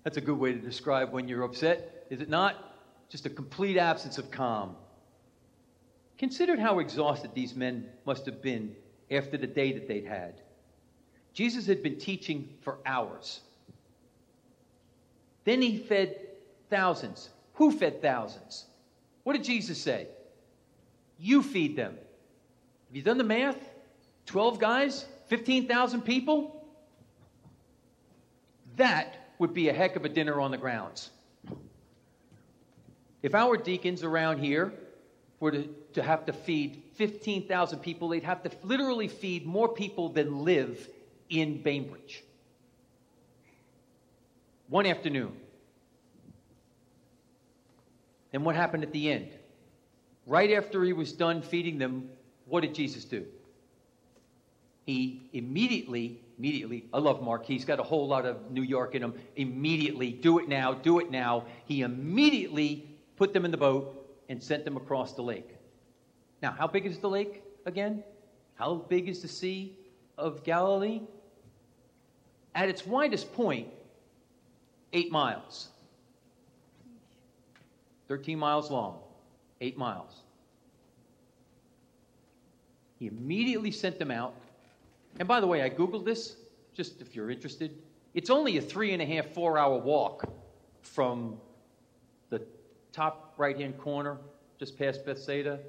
That's 0.04 0.18
a 0.18 0.22
good 0.22 0.38
way 0.38 0.54
to 0.54 0.60
describe 0.60 1.12
when 1.12 1.28
you're 1.28 1.44
upset, 1.44 2.06
is 2.10 2.22
it 2.22 2.30
not? 2.30 2.76
Just 3.10 3.26
a 3.26 3.30
complete 3.30 3.78
absence 3.78 4.18
of 4.18 4.30
calm. 4.30 4.76
Consider 6.18 6.60
how 6.60 6.80
exhausted 6.80 7.32
these 7.34 7.56
men 7.56 7.86
must 8.06 8.26
have 8.26 8.42
been 8.42 8.76
after 9.12 9.38
the 9.38 9.48
day 9.48 9.74
that 9.74 9.88
they'd 9.88 10.06
had. 10.06 10.42
Jesus 11.34 11.68
had 11.68 11.84
been 11.84 12.00
teaching 12.00 12.50
for 12.62 12.80
hours. 12.86 13.42
Then 15.44 15.62
he 15.62 15.78
fed 15.78 16.16
thousands. 16.70 17.30
Who 17.54 17.72
fed 17.72 18.02
thousands? 18.02 18.66
What 19.24 19.34
did 19.34 19.44
Jesus 19.44 19.80
say? 19.80 20.08
You 21.20 21.44
feed 21.44 21.76
them. 21.76 21.94
Have 22.88 22.96
you 22.96 23.02
done 23.02 23.18
the 23.18 23.24
math? 23.24 23.58
12 24.26 24.60
guys, 24.60 25.06
15,000 25.28 26.02
people? 26.02 26.66
That 28.76 29.16
would 29.40 29.54
be 29.54 29.70
a 29.70 29.74
heck 29.74 29.96
of 29.96 30.06
a 30.06 30.10
dinner 30.10 30.42
on 30.42 30.52
the 30.52 30.58
grounds. 30.58 31.10
If 33.22 33.36
our 33.36 33.58
deacons 33.58 34.04
around 34.04 34.40
here 34.40 34.74
were 35.40 35.52
to, 35.52 35.68
to 35.94 36.04
have 36.04 36.26
to 36.26 36.34
feed 36.34 36.84
15,000 36.96 37.80
people, 37.80 38.10
they'd 38.10 38.24
have 38.24 38.44
to 38.44 38.52
literally 38.64 39.08
feed 39.08 39.46
more 39.46 39.70
people 39.70 40.10
than 40.10 40.44
live 40.44 40.88
in 41.30 41.62
Bainbridge. 41.62 42.24
One 44.70 44.86
afternoon. 44.86 45.34
And 48.34 48.44
what 48.44 48.56
happened 48.56 48.84
at 48.84 48.92
the 48.92 49.12
end? 49.12 49.30
Right 50.26 50.52
after 50.52 50.84
he 50.84 50.94
was 50.94 51.14
done 51.14 51.42
feeding 51.42 51.78
them, 51.78 52.10
what 52.46 52.62
did 52.62 52.76
Jesus 52.76 53.06
do? 53.06 53.26
he 54.88 55.30
immediately, 55.34 56.22
immediately, 56.40 56.86
I 56.94 57.00
love 57.00 57.22
Mark. 57.22 57.46
He's 57.46 57.66
got 57.66 57.78
a 57.78 57.84
whole 57.84 58.08
lot 58.08 58.26
of 58.26 58.50
New 58.52 58.62
York 58.62 58.96
in 58.96 59.04
him. 59.04 59.14
Immediately, 59.36 60.14
do 60.14 60.40
it 60.40 60.48
now, 60.48 60.74
do 60.74 61.00
it 61.00 61.12
now. 61.12 61.44
He 61.66 61.82
immediately 61.82 62.88
put 63.18 63.34
them 63.34 63.44
in 63.44 63.52
the 63.52 63.58
boat 63.58 63.97
and 64.30 64.42
sent 64.42 64.66
them 64.66 64.78
across 64.78 65.14
the 65.14 65.22
lake. 65.22 65.56
Now, 66.42 66.52
how 66.52 66.68
big 66.68 66.86
is 66.86 67.00
the 67.00 67.10
lake 67.10 67.44
again? 67.66 68.04
How 68.56 68.76
big 68.76 69.08
is 69.08 69.22
the 69.22 69.28
Sea 69.28 69.76
of 70.18 70.44
Galilee? 70.44 71.02
At 72.56 72.70
its 72.70 72.86
widest 72.86 73.34
point, 73.34 73.68
eight 74.94 75.12
miles. 75.12 75.70
13 78.08 78.40
miles 78.40 78.72
long, 78.72 79.00
eight 79.62 79.78
miles. 79.78 80.22
He 83.00 83.08
immediately 83.08 83.72
sent 83.72 84.00
them 84.00 84.12
out 84.12 84.34
And 85.20 85.28
by 85.28 85.40
the 85.40 85.48
way, 85.48 85.64
I 85.64 85.70
Googled 85.70 86.06
this, 86.06 86.36
just 86.74 87.02
if 87.02 87.16
you're 87.16 87.32
interested. 87.32 87.72
It's 88.14 88.30
only 88.30 88.58
a 88.58 88.62
three 88.62 88.94
and 88.94 89.02
a 89.02 89.06
half, 89.06 89.34
four 89.34 89.58
hour 89.58 89.78
walk 89.78 90.30
from 90.82 91.38
the 92.30 92.46
top 92.92 93.27
right 93.38 93.58
hand 93.58 93.78
corner, 93.78 94.18
just 94.60 94.78
past 94.78 95.06
Bethsaida, 95.06 95.60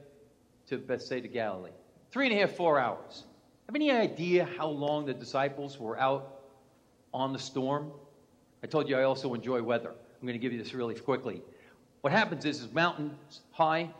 to 0.68 0.78
Bethsaida, 0.78 1.28
Galilee. 1.28 1.70
Three 2.10 2.26
and 2.26 2.36
a 2.36 2.40
half, 2.40 2.52
four 2.52 2.78
hours. 2.78 3.24
Have 3.66 3.74
any 3.74 3.90
idea 3.90 4.48
how 4.56 4.68
long 4.68 5.06
the 5.06 5.14
disciples 5.14 5.78
were 5.78 5.98
out 5.98 6.40
on 7.12 7.32
the 7.32 7.38
storm? 7.38 7.90
I 8.62 8.66
told 8.66 8.88
you 8.88 8.96
I 8.96 9.02
also 9.04 9.34
enjoy 9.34 9.62
weather. 9.62 9.90
I'm 9.90 10.26
going 10.26 10.38
to 10.38 10.38
give 10.38 10.52
you 10.52 10.62
this 10.62 10.74
really 10.74 10.94
quickly. 10.94 11.42
What 12.00 12.12
happens 12.12 12.44
is, 12.44 12.60
is 12.60 12.72
mountains 12.72 13.40
high, 13.50 13.90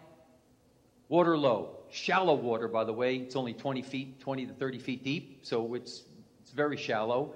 water 1.08 1.36
low. 1.36 1.76
Shallow 1.90 2.34
water, 2.34 2.68
by 2.68 2.84
the 2.84 2.92
way. 2.92 3.16
It's 3.16 3.36
only 3.36 3.52
20 3.52 3.82
feet, 3.82 4.20
20 4.20 4.46
to 4.46 4.52
30 4.52 4.78
feet 4.78 5.04
deep, 5.04 5.40
so 5.42 5.74
it's, 5.74 6.02
it's 6.42 6.52
very 6.52 6.76
shallow. 6.76 7.34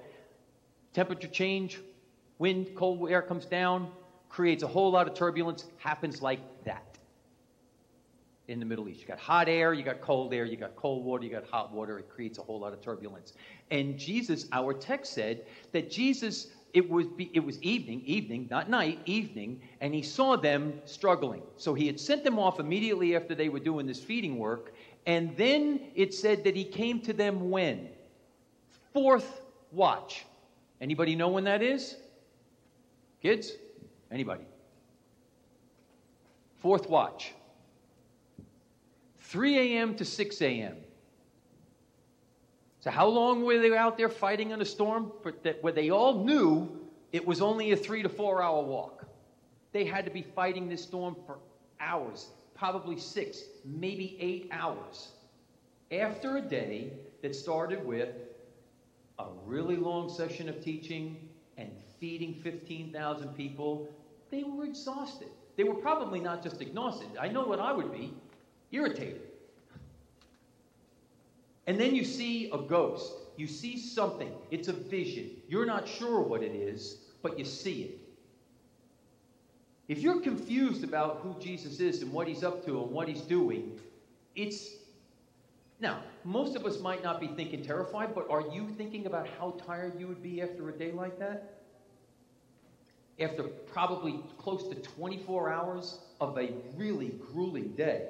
Temperature 0.93 1.27
change, 1.27 1.79
wind, 2.37 2.75
cold 2.75 3.09
air 3.09 3.21
comes 3.21 3.45
down, 3.45 3.89
creates 4.33 4.63
a 4.63 4.67
whole 4.67 4.89
lot 4.89 5.07
of 5.07 5.13
turbulence, 5.13 5.65
happens 5.77 6.19
like 6.19 6.39
that 6.63 6.97
in 8.47 8.59
the 8.59 8.65
Middle 8.65 8.89
East. 8.89 8.99
You 8.99 9.07
got 9.07 9.19
hot 9.19 9.47
air, 9.47 9.73
you 9.73 9.83
got 9.83 10.01
cold 10.01 10.33
air, 10.33 10.43
you 10.43 10.57
got 10.57 10.75
cold 10.75 11.05
water, 11.05 11.23
you 11.23 11.29
got 11.29 11.45
hot 11.45 11.71
water. 11.71 11.99
It 11.99 12.09
creates 12.09 12.39
a 12.39 12.41
whole 12.41 12.59
lot 12.59 12.73
of 12.73 12.81
turbulence. 12.81 13.33
And 13.69 13.97
Jesus, 13.97 14.47
our 14.51 14.73
text 14.73 15.13
said 15.13 15.45
that 15.71 15.91
Jesus, 15.91 16.47
it 16.73 16.89
was, 16.89 17.05
it 17.19 17.45
was 17.45 17.61
evening, 17.61 18.01
evening, 18.05 18.47
not 18.49 18.71
night, 18.71 18.99
evening, 19.05 19.61
and 19.81 19.93
he 19.93 20.01
saw 20.01 20.35
them 20.35 20.81
struggling. 20.85 21.43
So 21.57 21.75
he 21.75 21.85
had 21.85 21.99
sent 21.99 22.23
them 22.23 22.39
off 22.39 22.59
immediately 22.59 23.15
after 23.15 23.35
they 23.35 23.49
were 23.49 23.59
doing 23.59 23.85
this 23.85 23.99
feeding 23.99 24.39
work. 24.39 24.73
And 25.05 25.37
then 25.37 25.79
it 25.93 26.11
said 26.11 26.43
that 26.45 26.55
he 26.55 26.63
came 26.63 27.01
to 27.01 27.13
them 27.13 27.51
when? 27.51 27.87
Fourth 28.93 29.41
watch. 29.71 30.25
Anybody 30.81 31.15
know 31.15 31.27
when 31.27 31.43
that 31.43 31.61
is? 31.61 31.97
Kids? 33.21 33.51
Anybody? 34.13 34.45
Fourth 36.59 36.87
watch. 36.87 37.33
3 39.21 39.57
a.m. 39.57 39.95
to 39.95 40.05
6 40.05 40.41
a.m. 40.41 40.77
So, 42.81 42.91
how 42.91 43.07
long 43.07 43.43
were 43.43 43.59
they 43.59 43.75
out 43.75 43.97
there 43.97 44.09
fighting 44.09 44.51
in 44.51 44.61
a 44.61 44.65
storm? 44.65 45.11
That, 45.41 45.63
where 45.63 45.73
they 45.73 45.89
all 45.89 46.23
knew 46.23 46.69
it 47.11 47.25
was 47.25 47.41
only 47.41 47.71
a 47.71 47.77
three 47.77 48.03
to 48.03 48.09
four 48.09 48.43
hour 48.43 48.61
walk. 48.61 49.05
They 49.71 49.85
had 49.85 50.05
to 50.05 50.11
be 50.11 50.21
fighting 50.21 50.69
this 50.69 50.83
storm 50.83 51.15
for 51.25 51.39
hours, 51.79 52.27
probably 52.53 52.99
six, 52.99 53.43
maybe 53.65 54.15
eight 54.19 54.49
hours. 54.51 55.09
After 55.91 56.37
a 56.37 56.41
day 56.41 56.93
that 57.23 57.35
started 57.35 57.83
with 57.83 58.09
a 59.17 59.25
really 59.45 59.75
long 59.75 60.09
session 60.09 60.49
of 60.49 60.63
teaching 60.63 61.29
and 61.57 61.71
feeding 61.99 62.35
15,000 62.35 63.29
people, 63.29 63.87
they 64.33 64.43
were 64.43 64.65
exhausted. 64.65 65.29
They 65.55 65.63
were 65.63 65.75
probably 65.75 66.19
not 66.19 66.41
just 66.41 66.59
exhausted. 66.59 67.09
I 67.19 67.27
know 67.27 67.45
what 67.45 67.59
I 67.59 67.71
would 67.71 67.93
be 67.93 68.13
irritated. 68.71 69.21
And 71.67 71.79
then 71.79 71.93
you 71.93 72.03
see 72.03 72.49
a 72.51 72.57
ghost. 72.57 73.13
You 73.37 73.47
see 73.47 73.77
something. 73.77 74.31
It's 74.49 74.67
a 74.67 74.73
vision. 74.73 75.29
You're 75.47 75.65
not 75.65 75.87
sure 75.87 76.21
what 76.21 76.41
it 76.41 76.55
is, 76.55 76.97
but 77.21 77.37
you 77.37 77.45
see 77.45 77.83
it. 77.83 77.99
If 79.87 79.99
you're 79.99 80.19
confused 80.19 80.83
about 80.83 81.19
who 81.21 81.35
Jesus 81.39 81.79
is 81.79 82.01
and 82.01 82.11
what 82.11 82.27
he's 82.27 82.43
up 82.43 82.65
to 82.65 82.81
and 82.81 82.91
what 82.91 83.07
he's 83.07 83.21
doing, 83.21 83.79
it's. 84.35 84.69
Now, 85.79 86.01
most 86.23 86.55
of 86.55 86.65
us 86.65 86.79
might 86.79 87.03
not 87.03 87.19
be 87.19 87.27
thinking 87.27 87.63
terrified, 87.63 88.15
but 88.15 88.29
are 88.29 88.41
you 88.41 88.69
thinking 88.77 89.05
about 89.05 89.27
how 89.39 89.51
tired 89.67 89.99
you 89.99 90.07
would 90.07 90.23
be 90.23 90.41
after 90.41 90.69
a 90.69 90.71
day 90.71 90.91
like 90.91 91.19
that? 91.19 91.62
After 93.19 93.43
probably 93.43 94.19
close 94.37 94.67
to 94.69 94.75
24 94.75 95.51
hours 95.51 95.99
of 96.19 96.37
a 96.37 96.49
really 96.75 97.19
grueling 97.31 97.73
day. 97.73 98.07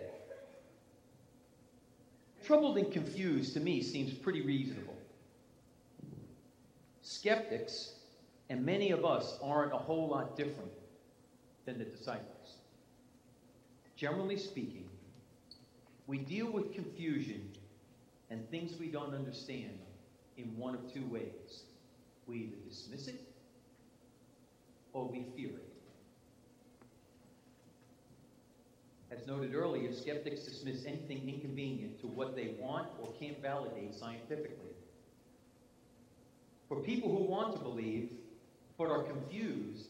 Troubled 2.45 2.77
and 2.77 2.91
confused 2.91 3.53
to 3.53 3.59
me 3.59 3.81
seems 3.81 4.13
pretty 4.13 4.41
reasonable. 4.41 4.97
Skeptics, 7.01 7.93
and 8.49 8.65
many 8.65 8.91
of 8.91 9.05
us, 9.05 9.37
aren't 9.41 9.73
a 9.73 9.77
whole 9.77 10.07
lot 10.07 10.37
different 10.37 10.71
than 11.65 11.77
the 11.77 11.85
disciples. 11.85 12.57
Generally 13.95 14.37
speaking, 14.37 14.89
we 16.07 16.17
deal 16.17 16.51
with 16.51 16.73
confusion 16.73 17.49
and 18.29 18.49
things 18.49 18.77
we 18.79 18.87
don't 18.87 19.13
understand 19.13 19.77
in 20.37 20.57
one 20.57 20.75
of 20.75 20.93
two 20.93 21.05
ways. 21.07 21.63
We 22.27 22.37
either 22.37 22.55
dismiss 22.69 23.07
it 23.07 23.32
or 24.93 25.05
we 25.07 25.25
fear 25.35 25.49
it. 25.49 25.73
As 29.11 29.27
noted 29.27 29.53
earlier, 29.53 29.93
skeptics 29.93 30.41
dismiss 30.41 30.85
anything 30.85 31.29
inconvenient 31.29 31.99
to 32.01 32.07
what 32.07 32.35
they 32.35 32.55
want 32.59 32.87
or 32.99 33.11
can't 33.19 33.39
validate 33.41 33.93
scientifically. 33.93 34.73
For 36.67 36.77
people 36.77 37.15
who 37.15 37.23
want 37.25 37.53
to 37.53 37.59
believe 37.59 38.09
but 38.77 38.89
are 38.89 39.03
confused, 39.03 39.89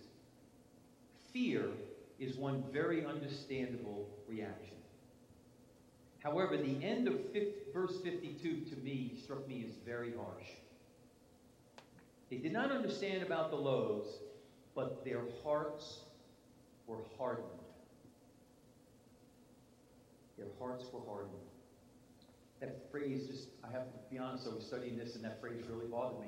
fear 1.31 1.69
is 2.19 2.35
one 2.35 2.63
very 2.73 3.05
understandable 3.05 4.09
reaction. 4.27 4.75
However, 6.19 6.57
the 6.57 6.83
end 6.83 7.07
of 7.07 7.15
verse 7.73 7.99
52 8.03 8.65
to 8.69 8.75
me 8.81 9.13
struck 9.23 9.47
me 9.47 9.65
as 9.67 9.75
very 9.85 10.13
harsh. 10.15 10.47
They 12.29 12.37
did 12.37 12.53
not 12.53 12.71
understand 12.71 13.23
about 13.23 13.51
the 13.51 13.57
loaves, 13.57 14.07
but 14.75 15.03
their 15.05 15.21
hearts 15.43 15.99
were 16.87 16.97
hardened. 17.17 17.47
Their 20.37 20.47
hearts 20.59 20.85
were 20.91 21.01
hardened. 21.07 21.33
That 22.59 22.89
phrase 22.91 23.27
just, 23.27 23.47
I 23.63 23.71
have 23.71 23.83
to 23.83 23.99
be 24.09 24.17
honest, 24.17 24.47
I 24.51 24.55
was 24.55 24.65
studying 24.65 24.97
this 24.97 25.15
and 25.15 25.23
that 25.23 25.39
phrase 25.41 25.63
really 25.69 25.87
bothered 25.87 26.19
me. 26.19 26.27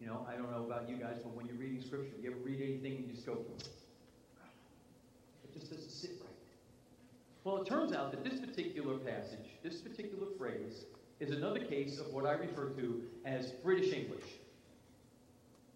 You 0.00 0.06
know, 0.06 0.26
I 0.28 0.36
don't 0.36 0.50
know 0.50 0.64
about 0.64 0.88
you 0.88 0.96
guys, 0.96 1.16
but 1.22 1.34
when 1.34 1.46
you're 1.46 1.56
reading 1.56 1.82
scripture, 1.82 2.14
you 2.22 2.30
ever 2.30 2.38
read 2.44 2.60
anything 2.62 2.96
and 2.96 3.06
you 3.06 3.12
just 3.12 3.26
go, 3.26 3.44
it 5.44 5.52
just 5.52 5.70
doesn't 5.70 5.90
sit 5.90 6.12
right. 6.20 6.28
Well, 7.44 7.62
it 7.62 7.66
turns 7.66 7.92
out 7.92 8.12
that 8.12 8.22
this 8.22 8.38
particular 8.38 8.98
passage, 8.98 9.58
this 9.62 9.76
particular 9.76 10.26
phrase, 10.38 10.84
is 11.18 11.30
another 11.30 11.58
case 11.58 11.98
of 11.98 12.12
what 12.12 12.26
I 12.26 12.32
refer 12.32 12.68
to 12.70 13.02
as 13.24 13.50
British 13.64 13.92
English. 13.92 14.24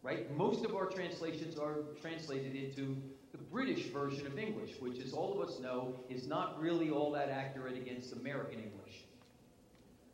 Right? 0.03 0.37
Most 0.37 0.65
of 0.65 0.75
our 0.75 0.87
translations 0.87 1.57
are 1.57 1.77
translated 2.01 2.57
into 2.57 2.97
the 3.31 3.39
British 3.39 3.87
version 3.87 4.27
of 4.27 4.37
English, 4.37 4.73
which, 4.81 4.99
as 4.99 5.13
all 5.13 5.41
of 5.41 5.49
us 5.49 5.61
know, 5.61 5.95
is 6.11 6.27
not 6.27 6.61
really 6.61 6.91
all 6.91 7.13
that 7.13 7.29
accurate 7.29 7.77
against 7.77 8.13
American 8.13 8.59
English. 8.59 9.05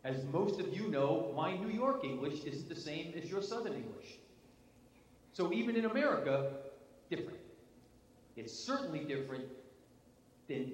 As 0.05 0.24
most 0.27 0.61
of 0.61 0.77
you 0.77 0.88
know, 0.88 1.33
my 1.35 1.57
New 1.57 1.70
York 1.70 2.05
English 2.05 2.44
isn't 2.44 2.68
the 2.68 2.77
same 2.77 3.14
as 3.16 3.31
your 3.31 3.42
Southern 3.42 3.74
English. 3.74 4.18
So 5.33 5.53
even 5.53 5.74
in 5.74 5.87
America, 5.87 6.51
different. 7.11 7.38
It's 8.37 8.53
certainly 8.53 9.01
different 9.01 9.44
than 10.48 10.72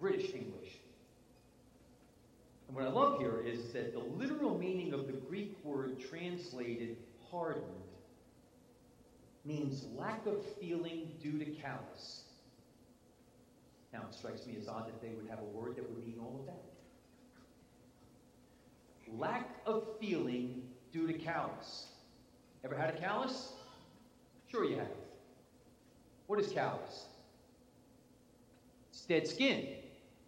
British 0.00 0.34
English. 0.34 0.78
And 2.68 2.76
what 2.76 2.84
I 2.84 2.88
love 2.88 3.18
here 3.18 3.42
is 3.44 3.72
that 3.72 3.92
the 3.92 4.00
literal 4.00 4.56
meaning 4.56 4.92
of 4.92 5.06
the 5.06 5.12
Greek 5.12 5.56
word 5.64 6.00
translated 6.00 6.96
hardened 7.30 7.83
means 9.44 9.84
lack 9.96 10.26
of 10.26 10.44
feeling 10.60 11.08
due 11.22 11.38
to 11.38 11.44
callous. 11.44 12.22
Now, 13.92 14.00
it 14.08 14.14
strikes 14.14 14.46
me 14.46 14.56
as 14.60 14.66
odd 14.68 14.88
that 14.88 15.00
they 15.00 15.10
would 15.10 15.28
have 15.28 15.38
a 15.38 15.44
word 15.44 15.76
that 15.76 15.88
would 15.88 16.04
mean 16.04 16.18
all 16.20 16.40
of 16.40 16.46
that. 16.46 16.62
Lack 19.16 19.48
of 19.66 19.84
feeling 20.00 20.62
due 20.92 21.06
to 21.06 21.12
callous. 21.12 21.86
Ever 22.64 22.74
had 22.76 22.94
a 22.94 22.98
callus? 22.98 23.52
Sure 24.50 24.64
you 24.64 24.76
have. 24.76 24.88
What 26.26 26.40
is 26.40 26.50
callus? 26.50 27.04
It's 28.90 29.02
dead 29.02 29.28
skin. 29.28 29.66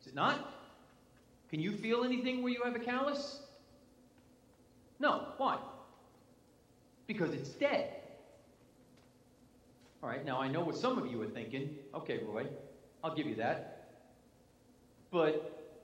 Is 0.00 0.08
it 0.08 0.14
not? 0.14 0.52
Can 1.50 1.60
you 1.60 1.72
feel 1.72 2.04
anything 2.04 2.42
where 2.42 2.52
you 2.52 2.62
have 2.62 2.76
a 2.76 2.80
callus? 2.80 3.40
No. 5.00 5.28
Why? 5.38 5.58
Because 7.06 7.32
it's 7.32 7.50
dead. 7.50 7.94
All 10.02 10.08
right, 10.08 10.24
now 10.24 10.40
I 10.40 10.48
know 10.48 10.60
what 10.60 10.76
some 10.76 10.98
of 10.98 11.10
you 11.10 11.20
are 11.22 11.28
thinking. 11.28 11.76
Okay, 11.94 12.20
Roy, 12.26 12.46
I'll 13.02 13.14
give 13.14 13.26
you 13.26 13.36
that. 13.36 13.94
But 15.10 15.74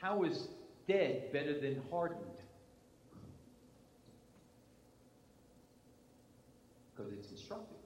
how 0.00 0.24
is 0.24 0.48
dead 0.88 1.32
better 1.32 1.58
than 1.58 1.80
hardened? 1.90 2.20
Because 6.96 7.12
it's 7.12 7.30
instructive. 7.30 7.76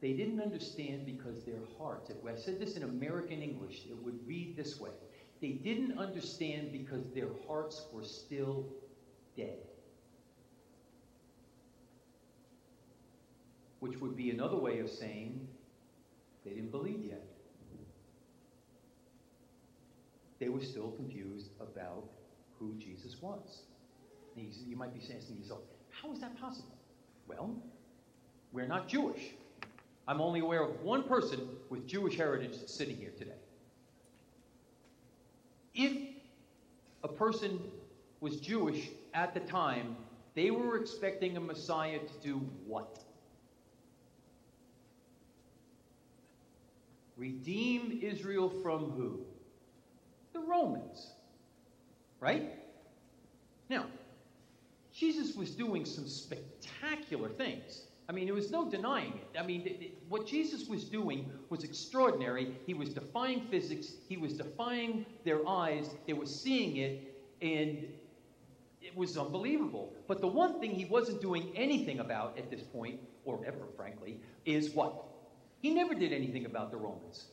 They 0.00 0.12
didn't 0.12 0.42
understand 0.42 1.06
because 1.06 1.44
their 1.44 1.62
hearts, 1.78 2.10
if 2.10 2.16
I 2.26 2.38
said 2.38 2.60
this 2.60 2.76
in 2.76 2.82
American 2.82 3.40
English, 3.40 3.86
it 3.88 3.96
would 4.04 4.18
read 4.26 4.54
this 4.54 4.78
way. 4.78 4.90
they 5.40 5.52
didn't 5.52 5.98
understand 5.98 6.72
because 6.72 7.08
their 7.14 7.30
hearts 7.46 7.86
were 7.92 8.04
still 8.04 8.66
dead. 9.36 9.58
Which 13.84 14.00
would 14.00 14.16
be 14.16 14.30
another 14.30 14.56
way 14.56 14.78
of 14.78 14.88
saying 14.88 15.46
they 16.42 16.52
didn't 16.52 16.70
believe 16.70 17.04
yet. 17.04 17.22
They 20.38 20.48
were 20.48 20.62
still 20.62 20.92
confused 20.92 21.50
about 21.60 22.04
who 22.58 22.72
Jesus 22.78 23.20
was. 23.20 23.64
You 24.36 24.74
might 24.74 24.94
be 24.94 25.00
saying 25.00 25.20
to 25.28 25.34
yourself, 25.34 25.60
how 25.90 26.10
is 26.12 26.20
that 26.20 26.34
possible? 26.40 26.78
Well, 27.28 27.54
we're 28.52 28.66
not 28.66 28.88
Jewish. 28.88 29.20
I'm 30.08 30.22
only 30.22 30.40
aware 30.40 30.62
of 30.62 30.80
one 30.80 31.02
person 31.02 31.46
with 31.68 31.86
Jewish 31.86 32.16
heritage 32.16 32.56
sitting 32.64 32.96
here 32.96 33.12
today. 33.18 33.32
If 35.74 35.92
a 37.02 37.08
person 37.08 37.60
was 38.22 38.40
Jewish 38.40 38.88
at 39.12 39.34
the 39.34 39.40
time, 39.40 39.94
they 40.34 40.50
were 40.50 40.78
expecting 40.78 41.36
a 41.36 41.40
Messiah 41.40 41.98
to 41.98 42.26
do 42.26 42.38
what? 42.66 43.04
Redeem 47.16 48.00
Israel 48.02 48.48
from 48.48 48.90
who? 48.90 49.20
The 50.32 50.40
Romans. 50.40 51.12
Right? 52.20 52.50
Now, 53.68 53.86
Jesus 54.92 55.34
was 55.34 55.50
doing 55.50 55.84
some 55.84 56.06
spectacular 56.06 57.28
things. 57.28 57.82
I 58.08 58.12
mean, 58.12 58.26
there 58.26 58.34
was 58.34 58.50
no 58.50 58.70
denying 58.70 59.14
it. 59.14 59.38
I 59.38 59.44
mean, 59.44 59.64
th- 59.64 59.78
th- 59.78 59.92
what 60.08 60.26
Jesus 60.26 60.68
was 60.68 60.84
doing 60.84 61.30
was 61.48 61.64
extraordinary. 61.64 62.54
He 62.66 62.74
was 62.74 62.90
defying 62.90 63.46
physics, 63.50 63.92
he 64.08 64.16
was 64.16 64.34
defying 64.34 65.06
their 65.24 65.46
eyes, 65.48 65.90
they 66.06 66.12
were 66.12 66.26
seeing 66.26 66.76
it, 66.76 67.22
and 67.40 67.86
it 68.82 68.94
was 68.94 69.16
unbelievable. 69.16 69.92
But 70.06 70.20
the 70.20 70.28
one 70.28 70.60
thing 70.60 70.72
he 70.72 70.84
wasn't 70.84 71.22
doing 71.22 71.50
anything 71.54 72.00
about 72.00 72.36
at 72.36 72.50
this 72.50 72.62
point, 72.62 73.00
or 73.24 73.40
ever, 73.46 73.66
frankly, 73.74 74.20
is 74.44 74.70
what? 74.70 75.02
He 75.64 75.70
never 75.70 75.94
did 75.94 76.12
anything 76.12 76.44
about 76.44 76.70
the 76.70 76.76
Romans. 76.76 77.24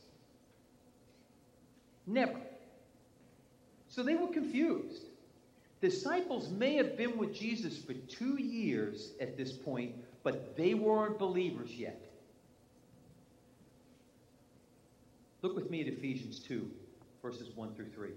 Never. 2.06 2.40
So 3.90 4.02
they 4.02 4.14
were 4.14 4.28
confused. 4.28 5.04
Disciples 5.82 6.48
may 6.48 6.76
have 6.76 6.96
been 6.96 7.18
with 7.18 7.34
Jesus 7.34 7.76
for 7.76 7.92
two 7.92 8.40
years 8.40 9.10
at 9.20 9.36
this 9.36 9.52
point, 9.52 9.96
but 10.22 10.56
they 10.56 10.72
weren't 10.72 11.18
believers 11.18 11.72
yet. 11.72 12.00
Look 15.42 15.54
with 15.54 15.68
me 15.68 15.82
at 15.82 15.88
Ephesians 15.88 16.38
2, 16.38 16.70
verses 17.20 17.54
1 17.54 17.74
through 17.74 17.90
3. 17.90 18.12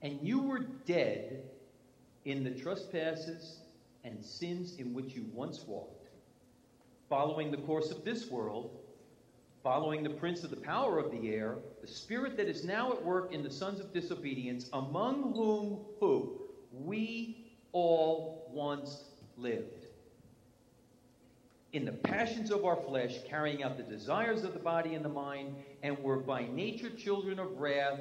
And 0.00 0.18
you 0.22 0.40
were 0.40 0.60
dead 0.86 1.42
in 2.24 2.44
the 2.44 2.50
trespasses 2.52 3.58
and 4.04 4.24
sins 4.24 4.76
in 4.78 4.94
which 4.94 5.12
you 5.12 5.26
once 5.34 5.66
walked, 5.66 6.01
following 7.12 7.50
the 7.50 7.58
course 7.58 7.90
of 7.90 8.06
this 8.06 8.30
world, 8.30 8.70
following 9.62 10.02
the 10.02 10.08
prince 10.08 10.44
of 10.44 10.48
the 10.48 10.56
power 10.56 10.98
of 10.98 11.10
the 11.10 11.28
air, 11.28 11.58
the 11.82 11.86
spirit 11.86 12.38
that 12.38 12.48
is 12.48 12.64
now 12.64 12.90
at 12.90 13.04
work 13.04 13.34
in 13.34 13.42
the 13.42 13.50
sons 13.50 13.80
of 13.80 13.92
disobedience, 13.92 14.70
among 14.72 15.34
whom 15.34 15.80
who 16.00 16.40
we 16.72 17.52
all 17.72 18.50
once 18.50 19.04
lived 19.36 19.88
in 21.74 21.84
the 21.84 21.92
passions 21.92 22.50
of 22.50 22.64
our 22.64 22.76
flesh, 22.76 23.18
carrying 23.28 23.62
out 23.62 23.76
the 23.76 23.82
desires 23.82 24.42
of 24.42 24.54
the 24.54 24.58
body 24.58 24.94
and 24.94 25.04
the 25.04 25.10
mind, 25.10 25.54
and 25.82 25.98
were 25.98 26.16
by 26.16 26.46
nature 26.46 26.88
children 26.88 27.38
of 27.38 27.58
wrath 27.58 28.00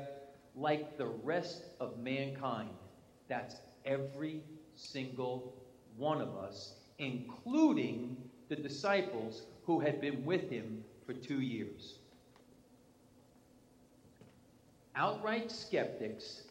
like 0.55 0.97
the 0.97 1.07
rest 1.07 1.65
of 1.81 1.99
mankind. 1.99 2.69
That's 3.27 3.57
every 3.83 4.41
single 4.73 5.53
one 5.97 6.21
of 6.21 6.37
us, 6.37 6.75
including 6.97 8.15
the 8.51 8.57
disciples 8.57 9.43
who 9.65 9.79
had 9.79 10.01
been 10.01 10.25
with 10.25 10.49
him 10.49 10.83
for 11.05 11.13
two 11.13 11.39
years. 11.39 11.99
Outright 14.93 15.49
skeptics 15.49 16.41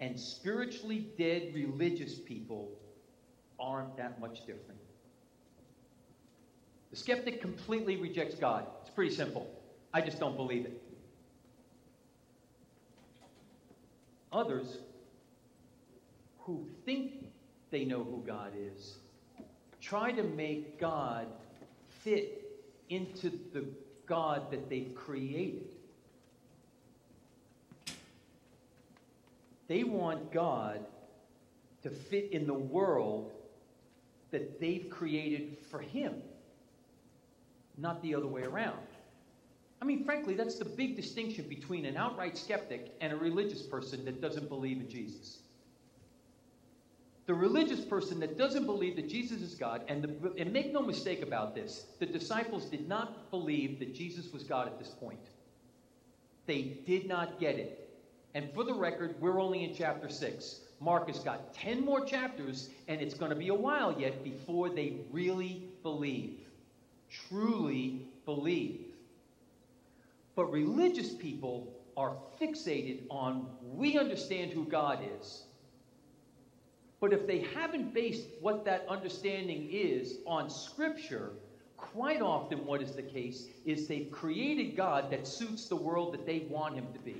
and 0.00 0.20
spiritually 0.20 1.08
dead 1.16 1.50
religious 1.54 2.16
people 2.16 2.68
aren't 3.58 3.96
that 3.96 4.20
much 4.20 4.40
different. 4.40 4.78
The 6.90 6.96
skeptic 6.96 7.40
completely 7.40 7.96
rejects 7.96 8.34
God. 8.34 8.66
It's 8.82 8.90
pretty 8.90 9.14
simple. 9.14 9.48
I 9.94 10.02
just 10.02 10.20
don't 10.20 10.36
believe 10.36 10.66
it. 10.66 10.82
Others 14.30 14.76
who 16.40 16.66
think 16.84 17.12
they 17.70 17.86
know 17.86 18.04
who 18.04 18.22
God 18.26 18.52
is 18.58 18.98
try 19.84 20.10
to 20.12 20.22
make 20.22 20.80
God 20.80 21.26
fit 22.02 22.42
into 22.88 23.30
the 23.52 23.66
God 24.06 24.50
that 24.50 24.70
they've 24.70 24.94
created. 24.94 25.68
They 29.68 29.84
want 29.84 30.32
God 30.32 30.84
to 31.82 31.90
fit 31.90 32.32
in 32.32 32.46
the 32.46 32.54
world 32.54 33.32
that 34.30 34.60
they've 34.60 34.88
created 34.90 35.58
for 35.70 35.80
Him 35.80 36.14
not 37.78 38.00
the 38.02 38.14
other 38.14 38.26
way 38.26 38.42
around. 38.42 38.78
I 39.82 39.84
mean, 39.84 40.04
frankly, 40.04 40.34
that's 40.34 40.56
the 40.56 40.64
big 40.64 40.96
distinction 40.96 41.48
between 41.48 41.84
an 41.84 41.96
outright 41.96 42.38
skeptic 42.38 42.94
and 43.00 43.12
a 43.12 43.16
religious 43.16 43.62
person 43.62 44.04
that 44.04 44.20
doesn't 44.20 44.48
believe 44.48 44.78
in 44.78 44.88
Jesus. 44.88 45.38
The 47.26 47.34
religious 47.34 47.84
person 47.84 48.20
that 48.20 48.36
doesn't 48.36 48.66
believe 48.66 48.96
that 48.96 49.08
Jesus 49.08 49.40
is 49.40 49.54
God, 49.54 49.82
and, 49.88 50.02
the, 50.02 50.32
and 50.38 50.52
make 50.52 50.72
no 50.72 50.82
mistake 50.82 51.22
about 51.22 51.54
this, 51.54 51.86
the 51.98 52.06
disciples 52.06 52.66
did 52.66 52.86
not 52.88 53.30
believe 53.30 53.78
that 53.78 53.94
Jesus 53.94 54.32
was 54.32 54.42
God 54.42 54.66
at 54.66 54.78
this 54.78 54.90
point. 54.90 55.20
They 56.46 56.78
did 56.86 57.08
not 57.08 57.40
get 57.40 57.56
it. 57.56 57.88
And 58.34 58.52
for 58.52 58.64
the 58.64 58.74
record, 58.74 59.14
we're 59.20 59.40
only 59.40 59.64
in 59.64 59.74
chapter 59.74 60.08
6. 60.10 60.60
Mark 60.80 61.08
has 61.08 61.20
got 61.20 61.54
10 61.54 61.82
more 61.82 62.04
chapters, 62.04 62.68
and 62.88 63.00
it's 63.00 63.14
going 63.14 63.30
to 63.30 63.36
be 63.36 63.48
a 63.48 63.54
while 63.54 63.98
yet 63.98 64.22
before 64.22 64.68
they 64.68 64.98
really 65.10 65.62
believe 65.82 66.40
truly 67.28 68.06
believe. 68.24 68.80
But 70.34 70.50
religious 70.50 71.14
people 71.14 71.72
are 71.96 72.16
fixated 72.40 73.02
on 73.08 73.46
we 73.62 73.98
understand 73.98 74.50
who 74.50 74.64
God 74.64 74.98
is. 75.20 75.44
But 77.04 77.12
if 77.12 77.26
they 77.26 77.40
haven't 77.54 77.92
based 77.92 78.28
what 78.40 78.64
that 78.64 78.86
understanding 78.88 79.68
is 79.70 80.20
on 80.26 80.48
Scripture, 80.48 81.32
quite 81.76 82.22
often 82.22 82.64
what 82.64 82.80
is 82.80 82.92
the 82.92 83.02
case 83.02 83.48
is 83.66 83.86
they've 83.86 84.10
created 84.10 84.74
God 84.74 85.10
that 85.10 85.26
suits 85.26 85.68
the 85.68 85.76
world 85.76 86.14
that 86.14 86.24
they 86.24 86.46
want 86.48 86.76
him 86.76 86.86
to 86.94 86.98
be. 87.00 87.16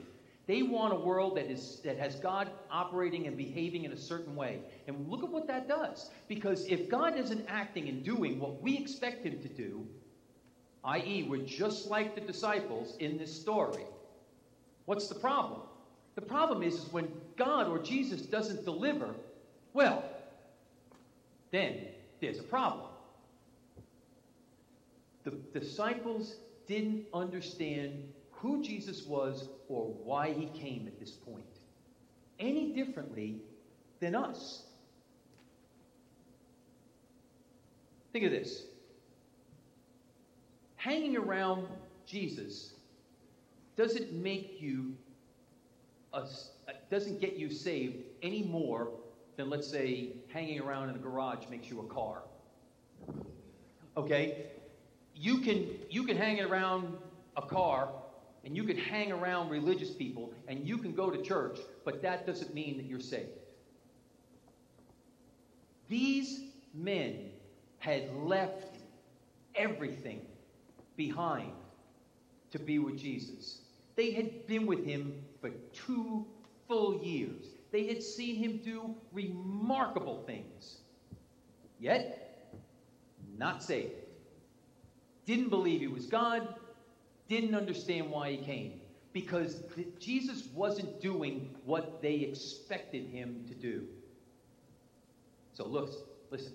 They 0.47 0.63
want 0.63 0.95
a 0.95 0.97
world 0.97 1.37
that 1.37 1.51
is 1.51 1.81
that 1.85 1.99
has 1.99 2.15
God 2.15 2.49
operating 2.71 3.27
and 3.27 3.37
behaving 3.37 3.85
in 3.85 3.93
a 3.93 3.97
certain 3.99 4.35
way. 4.35 4.61
And 4.89 5.07
look 5.07 5.23
at 5.23 5.29
what 5.29 5.47
that 5.49 5.69
does. 5.69 6.11
Because 6.29 6.65
if 6.65 6.89
God 6.89 7.19
isn't 7.19 7.45
acting 7.47 7.87
and 7.91 8.03
doing 8.03 8.41
what 8.41 8.63
we 8.63 8.79
expect 8.79 9.27
him 9.27 9.39
to 9.43 9.49
do, 9.49 9.87
i.e., 10.85 11.27
we're 11.29 11.45
just 11.45 11.89
like 11.89 12.15
the 12.15 12.23
disciples 12.23 12.97
in 13.01 13.19
this 13.19 13.39
story, 13.39 13.85
what's 14.87 15.09
the 15.09 15.15
problem? 15.15 15.61
The 16.15 16.23
problem 16.23 16.63
is, 16.63 16.73
is 16.73 16.91
when 16.91 17.13
God 17.37 17.69
or 17.69 17.79
Jesus 17.79 18.23
doesn't 18.23 18.65
deliver, 18.65 19.15
well, 19.75 20.03
then 21.51 21.77
there's 22.21 22.39
a 22.39 22.45
problem. 22.45 22.87
The 25.25 25.33
disciples 25.59 26.37
didn't 26.67 27.05
understand 27.13 28.05
who 28.31 28.63
Jesus 28.63 29.05
was 29.05 29.49
or 29.69 29.87
why 30.05 30.33
he 30.33 30.47
came 30.59 30.87
at 30.87 30.99
this 30.99 31.13
point 31.13 31.45
any 32.41 32.73
differently 32.73 33.37
than 34.01 34.15
us. 34.15 34.65
Think 38.13 38.25
of 38.27 38.31
this 38.31 38.65
hanging 40.77 41.17
around 41.17 41.67
Jesus 42.07 42.75
doesn't 43.77 44.13
make 44.13 44.61
you 44.61 44.95
a, 46.13 46.25
doesn't 46.91 47.21
get 47.21 47.37
you 47.37 47.51
saved 47.51 47.97
any 48.23 48.43
more 48.43 48.91
than 49.37 49.51
let's 49.51 49.69
say 49.69 50.13
hanging 50.29 50.61
around 50.61 50.91
in 50.91 50.97
a 50.97 50.99
garage 50.99 51.47
makes 51.51 51.69
you 51.69 51.81
a 51.81 51.85
car. 51.85 52.23
Okay? 53.97 54.47
You 55.15 55.39
can 55.39 55.69
you 55.91 56.05
can 56.05 56.17
hang 56.17 56.41
around 56.41 56.97
a 57.37 57.43
car 57.43 57.89
and 58.45 58.57
you 58.57 58.65
can 58.65 58.77
hang 58.77 59.13
around 59.13 59.49
religious 59.49 59.91
people 59.91 60.33
and 60.49 60.67
you 60.67 60.79
can 60.79 60.93
go 60.93 61.11
to 61.11 61.23
church, 61.23 61.59
but 61.85 62.03
that 62.03 62.27
doesn't 62.27 62.55
mean 62.55 62.77
that 62.77 62.87
you're 62.87 63.01
saved. 63.01 63.31
These 65.89 66.41
men 66.75 67.31
had 67.79 68.15
left 68.17 68.79
everything 69.55 70.23
behind 70.97 71.53
to 72.51 72.59
be 72.59 72.79
with 72.79 72.99
Jesus. 72.99 73.61
They 73.97 74.13
had 74.13 74.47
been 74.47 74.67
with 74.67 74.85
him 74.85 75.23
for 75.41 75.51
two 75.73 76.27
full 76.67 77.03
years. 77.03 77.45
They 77.75 77.89
had 77.89 78.05
seen 78.05 78.37
him 78.37 78.59
do 78.59 78.95
remarkable 79.11 80.23
things. 80.29 80.77
Yet, 81.81 82.55
not 83.37 83.65
saved. 83.65 83.95
Didn't 85.27 85.49
believe 85.49 85.81
he 85.81 85.89
was 85.89 86.07
God, 86.07 86.55
didn't 87.29 87.57
understand 87.57 88.13
why 88.13 88.31
he 88.31 88.37
came. 88.37 88.81
Because 89.13 89.65
Jesus 89.99 90.47
wasn't 90.55 91.01
doing 91.01 91.53
what 91.65 92.01
they 92.01 92.15
expected 92.15 93.07
him 93.07 93.45
to 93.49 93.55
do. 93.57 93.89
So, 95.55 95.67
look, 95.67 95.91
listen. 96.31 96.53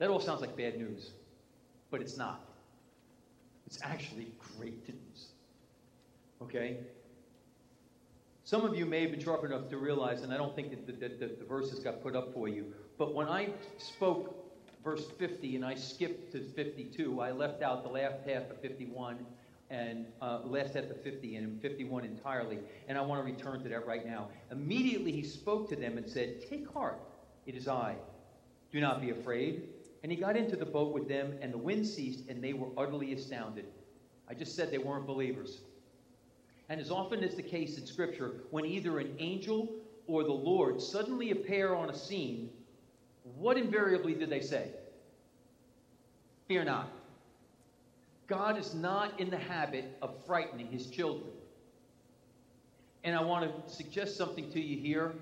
That 0.00 0.10
all 0.10 0.20
sounds 0.20 0.42
like 0.42 0.54
bad 0.54 0.76
news, 0.76 1.12
but 1.90 2.02
it's 2.02 2.18
not. 2.18 2.46
It's 3.66 3.78
actually 3.82 4.32
great 4.58 4.86
news. 4.86 5.28
Okay? 6.42 6.80
Some 8.46 8.62
of 8.62 8.76
you 8.76 8.84
may 8.84 9.00
have 9.00 9.10
been 9.10 9.24
sharp 9.24 9.42
enough 9.42 9.70
to 9.70 9.78
realize, 9.78 10.20
and 10.20 10.30
I 10.30 10.36
don't 10.36 10.54
think 10.54 10.68
that 10.70 10.86
the, 10.86 11.08
the, 11.08 11.34
the 11.34 11.44
verses 11.46 11.80
got 11.80 12.02
put 12.02 12.14
up 12.14 12.34
for 12.34 12.46
you, 12.46 12.66
but 12.98 13.14
when 13.14 13.26
I 13.26 13.48
spoke 13.78 14.36
verse 14.84 15.06
50 15.18 15.56
and 15.56 15.64
I 15.64 15.74
skipped 15.74 16.32
to 16.32 16.40
52, 16.40 17.22
I 17.22 17.30
left 17.30 17.62
out 17.62 17.82
the 17.82 17.88
last 17.88 18.16
half 18.26 18.50
of 18.50 18.60
51 18.60 19.24
and 19.70 20.04
uh, 20.20 20.40
last 20.44 20.74
half 20.74 20.84
of 20.84 21.02
50 21.02 21.36
and 21.36 21.58
51 21.62 22.04
entirely, 22.04 22.58
and 22.86 22.98
I 22.98 23.00
want 23.00 23.26
to 23.26 23.32
return 23.32 23.62
to 23.62 23.68
that 23.70 23.86
right 23.86 24.04
now. 24.04 24.28
Immediately 24.50 25.12
he 25.12 25.22
spoke 25.22 25.70
to 25.70 25.76
them 25.76 25.96
and 25.96 26.06
said, 26.06 26.46
Take 26.50 26.70
heart, 26.70 27.00
it 27.46 27.54
is 27.54 27.66
I. 27.66 27.94
Do 28.72 28.78
not 28.78 29.00
be 29.00 29.08
afraid. 29.08 29.68
And 30.02 30.12
he 30.12 30.18
got 30.18 30.36
into 30.36 30.54
the 30.54 30.66
boat 30.66 30.92
with 30.92 31.08
them, 31.08 31.32
and 31.40 31.50
the 31.50 31.56
wind 31.56 31.86
ceased, 31.86 32.28
and 32.28 32.44
they 32.44 32.52
were 32.52 32.68
utterly 32.76 33.14
astounded. 33.14 33.64
I 34.28 34.34
just 34.34 34.54
said 34.54 34.70
they 34.70 34.76
weren't 34.76 35.06
believers. 35.06 35.62
And 36.68 36.80
as 36.80 36.90
often 36.90 37.22
is 37.22 37.34
the 37.34 37.42
case 37.42 37.78
in 37.78 37.86
Scripture, 37.86 38.40
when 38.50 38.64
either 38.64 38.98
an 38.98 39.14
angel 39.18 39.68
or 40.06 40.22
the 40.22 40.32
Lord 40.32 40.80
suddenly 40.80 41.30
appear 41.30 41.74
on 41.74 41.90
a 41.90 41.94
scene, 41.94 42.50
what 43.36 43.56
invariably 43.56 44.14
do 44.14 44.26
they 44.26 44.40
say? 44.40 44.70
Fear 46.48 46.64
not. 46.64 46.90
God 48.26 48.58
is 48.58 48.74
not 48.74 49.20
in 49.20 49.30
the 49.30 49.38
habit 49.38 49.96
of 50.00 50.14
frightening 50.26 50.66
his 50.68 50.86
children. 50.86 51.30
And 53.02 53.14
I 53.14 53.22
want 53.22 53.66
to 53.66 53.74
suggest 53.74 54.16
something 54.16 54.50
to 54.52 54.60
you 54.60 54.80
here. 54.80 55.12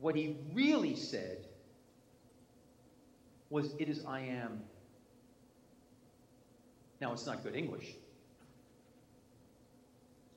What 0.00 0.16
he 0.16 0.36
really 0.54 0.96
said 0.96 1.46
was, 3.50 3.74
It 3.78 3.88
is 3.88 4.04
I 4.06 4.20
am. 4.20 4.62
Now, 7.00 7.12
it's 7.12 7.26
not 7.26 7.42
good 7.42 7.54
English. 7.54 7.94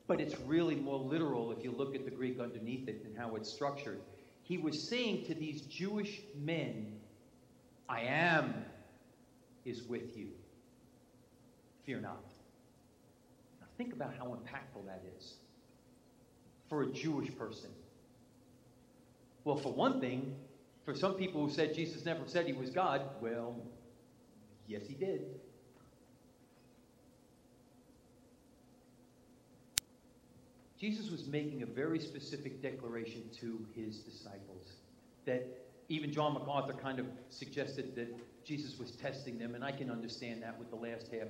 But 0.08 0.22
it's 0.22 0.40
really 0.42 0.76
more 0.76 0.98
literal 0.98 1.52
if 1.52 1.64
you 1.64 1.72
look 1.72 1.94
at 1.94 2.06
the 2.06 2.12
Greek 2.12 2.40
underneath 2.40 2.88
it 2.88 3.04
and 3.06 3.18
how 3.18 3.36
it's 3.36 3.52
structured. 3.52 4.00
He 4.44 4.58
was 4.58 4.82
saying 4.88 5.26
to 5.26 5.36
these 5.36 5.62
Jewish 5.62 6.22
men, 6.36 6.94
I 7.90 8.02
am 8.02 8.66
is 9.66 9.84
with 9.84 10.18
you. 10.18 10.30
Fear 11.86 12.00
not. 12.00 12.24
Now 13.60 13.68
think 13.78 13.94
about 13.94 14.14
how 14.18 14.26
impactful 14.28 14.86
that 14.86 15.04
is 15.18 15.36
for 16.70 16.84
a 16.84 16.88
Jewish 16.88 17.36
person. 17.38 17.70
Well, 19.44 19.58
for 19.58 19.74
one 19.74 20.00
thing, 20.00 20.36
for 20.86 20.96
some 20.96 21.16
people 21.16 21.46
who 21.46 21.52
said 21.52 21.74
Jesus 21.74 22.06
never 22.06 22.22
said 22.26 22.46
he 22.46 22.54
was 22.54 22.70
God, 22.70 23.02
well, 23.22 23.56
yes, 24.68 24.84
he 24.88 24.94
did. 24.94 25.26
Jesus 30.80 31.10
was 31.10 31.28
making 31.28 31.64
a 31.64 31.66
very 31.66 32.00
specific 32.00 32.62
declaration 32.62 33.24
to 33.40 33.66
his 33.76 34.00
disciples 34.00 34.74
that 35.26 35.46
even 35.90 36.12
John 36.12 36.34
MacArthur 36.34 36.74
kind 36.74 37.00
of 37.00 37.08
suggested 37.30 37.96
that 37.96 38.46
Jesus 38.46 38.78
was 38.78 38.92
testing 38.92 39.40
them, 39.40 39.56
and 39.56 39.64
I 39.64 39.72
can 39.72 39.90
understand 39.90 40.44
that 40.44 40.58
with 40.58 40.70
the 40.70 40.76
last 40.76 41.10
half, 41.12 41.28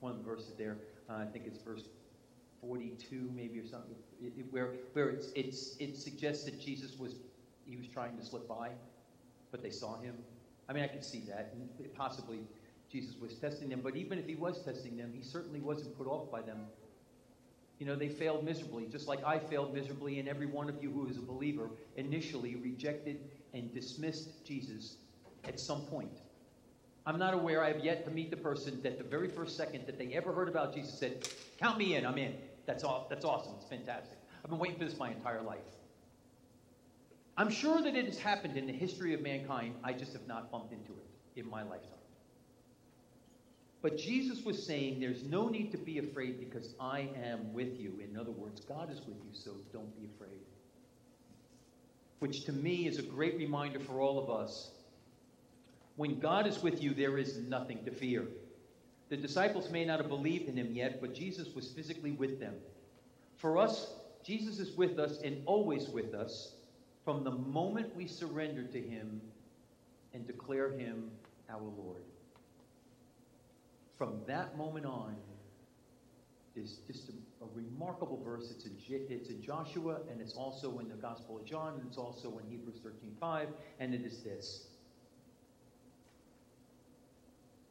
one 0.00 0.12
of 0.12 0.18
the 0.18 0.24
verses 0.24 0.52
there. 0.56 0.78
Uh, 1.08 1.14
I 1.14 1.24
think 1.26 1.46
it's 1.46 1.58
verse 1.58 1.84
42, 2.60 3.30
maybe 3.34 3.58
or 3.58 3.66
something, 3.66 3.94
it, 4.20 4.32
it, 4.36 4.46
where 4.50 4.74
where 4.92 5.08
it's, 5.08 5.28
it's 5.34 5.76
it 5.78 5.96
suggests 5.96 6.44
that 6.44 6.60
Jesus 6.60 6.98
was 6.98 7.14
he 7.66 7.76
was 7.76 7.86
trying 7.86 8.16
to 8.18 8.24
slip 8.24 8.48
by, 8.48 8.70
but 9.50 9.62
they 9.62 9.70
saw 9.70 9.98
him. 10.00 10.14
I 10.68 10.72
mean, 10.72 10.82
I 10.82 10.88
can 10.88 11.02
see 11.02 11.22
that, 11.28 11.54
possibly 11.96 12.40
Jesus 12.90 13.14
was 13.20 13.34
testing 13.34 13.68
them. 13.68 13.80
But 13.82 13.96
even 13.96 14.18
if 14.18 14.26
he 14.26 14.34
was 14.34 14.62
testing 14.64 14.96
them, 14.96 15.12
he 15.14 15.22
certainly 15.22 15.60
wasn't 15.60 15.96
put 15.96 16.06
off 16.06 16.30
by 16.30 16.42
them 16.42 16.66
you 17.78 17.86
know, 17.86 17.94
they 17.94 18.08
failed 18.08 18.44
miserably, 18.44 18.86
just 18.86 19.06
like 19.06 19.24
I 19.24 19.38
failed 19.38 19.74
miserably, 19.74 20.18
and 20.18 20.28
every 20.28 20.46
one 20.46 20.68
of 20.68 20.82
you 20.82 20.90
who 20.90 21.06
is 21.06 21.16
a 21.16 21.22
believer 21.22 21.70
initially 21.96 22.56
rejected 22.56 23.20
and 23.54 23.72
dismissed 23.72 24.44
Jesus 24.44 24.96
at 25.44 25.60
some 25.60 25.82
point. 25.82 26.10
I'm 27.06 27.18
not 27.18 27.34
aware, 27.34 27.62
I 27.62 27.68
have 27.72 27.84
yet 27.84 28.04
to 28.04 28.10
meet 28.10 28.30
the 28.30 28.36
person 28.36 28.82
that 28.82 28.98
the 28.98 29.04
very 29.04 29.28
first 29.28 29.56
second 29.56 29.86
that 29.86 29.96
they 29.96 30.12
ever 30.14 30.32
heard 30.32 30.48
about 30.48 30.74
Jesus 30.74 30.98
said, 30.98 31.28
Count 31.58 31.78
me 31.78 31.94
in, 31.94 32.04
I'm 32.04 32.18
in. 32.18 32.34
That's, 32.66 32.84
all, 32.84 33.06
that's 33.08 33.24
awesome, 33.24 33.54
it's 33.56 33.68
fantastic. 33.68 34.18
I've 34.44 34.50
been 34.50 34.58
waiting 34.58 34.78
for 34.78 34.84
this 34.84 34.98
my 34.98 35.10
entire 35.10 35.40
life. 35.40 35.58
I'm 37.36 37.50
sure 37.50 37.80
that 37.80 37.94
it 37.94 38.06
has 38.06 38.18
happened 38.18 38.56
in 38.56 38.66
the 38.66 38.72
history 38.72 39.14
of 39.14 39.22
mankind, 39.22 39.76
I 39.84 39.92
just 39.92 40.12
have 40.12 40.26
not 40.26 40.50
bumped 40.50 40.72
into 40.72 40.92
it 40.92 41.40
in 41.40 41.48
my 41.48 41.62
lifetime. 41.62 41.97
But 43.80 43.96
Jesus 43.96 44.44
was 44.44 44.64
saying, 44.64 45.00
There's 45.00 45.22
no 45.24 45.48
need 45.48 45.70
to 45.72 45.78
be 45.78 45.98
afraid 45.98 46.40
because 46.40 46.74
I 46.80 47.08
am 47.22 47.52
with 47.52 47.78
you. 47.78 48.00
In 48.02 48.18
other 48.18 48.32
words, 48.32 48.60
God 48.60 48.90
is 48.90 48.98
with 48.98 49.16
you, 49.16 49.30
so 49.32 49.52
don't 49.72 49.94
be 49.96 50.08
afraid. 50.14 50.40
Which 52.18 52.44
to 52.46 52.52
me 52.52 52.88
is 52.88 52.98
a 52.98 53.02
great 53.02 53.36
reminder 53.36 53.78
for 53.78 54.00
all 54.00 54.18
of 54.18 54.30
us. 54.30 54.70
When 55.96 56.18
God 56.18 56.46
is 56.46 56.62
with 56.62 56.82
you, 56.82 56.92
there 56.92 57.18
is 57.18 57.38
nothing 57.38 57.84
to 57.84 57.90
fear. 57.90 58.26
The 59.08 59.16
disciples 59.16 59.70
may 59.70 59.84
not 59.84 60.00
have 60.00 60.08
believed 60.08 60.48
in 60.48 60.56
him 60.56 60.72
yet, 60.72 61.00
but 61.00 61.14
Jesus 61.14 61.54
was 61.54 61.68
physically 61.68 62.12
with 62.12 62.40
them. 62.40 62.54
For 63.36 63.58
us, 63.58 63.92
Jesus 64.24 64.58
is 64.58 64.76
with 64.76 64.98
us 64.98 65.20
and 65.22 65.40
always 65.46 65.88
with 65.88 66.14
us 66.14 66.52
from 67.04 67.24
the 67.24 67.30
moment 67.30 67.94
we 67.96 68.06
surrender 68.06 68.64
to 68.64 68.80
him 68.80 69.20
and 70.12 70.26
declare 70.26 70.72
him 70.72 71.10
our 71.48 71.62
Lord 71.62 72.02
from 73.98 74.20
that 74.28 74.56
moment 74.56 74.86
on 74.86 75.16
is 76.54 76.78
just 76.86 77.08
a, 77.08 77.44
a 77.44 77.48
remarkable 77.54 78.22
verse. 78.24 78.52
It's 78.54 78.64
in, 78.64 78.76
it's 78.88 79.28
in 79.28 79.42
Joshua, 79.42 79.98
and 80.10 80.20
it's 80.20 80.34
also 80.34 80.78
in 80.78 80.88
the 80.88 80.94
Gospel 80.94 81.38
of 81.38 81.44
John, 81.44 81.74
and 81.74 81.82
it's 81.86 81.98
also 81.98 82.38
in 82.38 82.50
Hebrews 82.50 82.78
13.5, 82.84 83.48
and 83.80 83.92
it 83.92 84.02
is 84.02 84.22
this. 84.22 84.68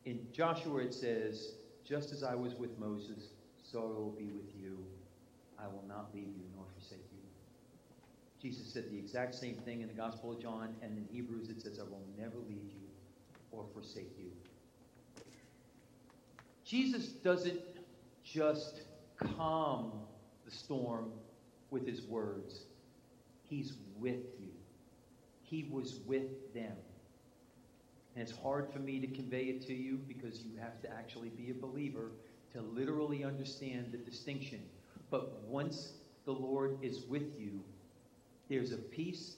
In 0.06 0.20
Joshua 0.34 0.84
it 0.84 0.94
says, 0.94 1.54
Just 1.86 2.12
as 2.12 2.24
I 2.24 2.36
was 2.36 2.54
with 2.56 2.78
Moses, 2.78 3.30
so 3.64 3.80
I 3.80 4.00
will 4.00 4.16
be 4.18 4.32
with 4.32 4.54
you. 4.56 4.78
I 5.60 5.66
will 5.68 5.84
not 5.88 6.10
leave 6.14 6.28
you 6.28 6.44
nor 6.56 6.66
forsake 6.78 7.04
you. 7.12 7.18
Jesus 8.42 8.72
said 8.72 8.86
the 8.92 8.98
exact 8.98 9.34
same 9.34 9.56
thing 9.56 9.82
in 9.82 9.88
the 9.88 9.94
Gospel 9.94 10.34
of 10.34 10.42
John, 10.42 10.76
and 10.82 10.98
in 10.98 11.08
Hebrews 11.12 11.50
it 11.50 11.62
says, 11.62 11.80
I 11.80 11.84
will 11.84 12.04
never 12.18 12.38
leave 12.48 12.72
you 12.72 12.88
or 13.52 13.66
forsake 13.74 14.14
you. 14.18 14.32
Jesus 16.68 17.08
doesn't 17.08 17.62
just 18.26 18.82
calm 19.38 19.94
the 20.44 20.52
storm 20.52 21.12
with 21.72 21.88
his 21.88 22.02
words, 22.04 22.66
he's 23.44 23.74
with 23.98 24.26
you. 24.40 24.50
He 25.44 25.70
was 25.72 26.00
with 26.06 26.54
them. 26.54 26.76
And 28.16 28.28
it's 28.28 28.38
hard 28.38 28.68
for 28.74 28.80
me 28.80 29.00
to 29.00 29.08
convey 29.08 29.44
it 29.44 29.66
to 29.68 29.74
you 29.74 29.98
because 30.08 30.42
you 30.42 30.58
have 30.60 30.82
to 30.82 30.90
actually 30.92 31.30
be 31.30 31.52
a 31.52 31.54
believer 31.54 32.12
to 32.54 32.62
literally 32.62 33.24
understand 33.24 33.90
the 33.92 33.98
distinction. 33.98 34.60
But 35.10 35.44
once 35.44 35.94
the 36.26 36.32
Lord 36.32 36.78
is 36.82 37.06
with 37.08 37.40
you, 37.40 37.62
there's 38.50 38.74
a 38.74 38.78
peace. 38.78 39.36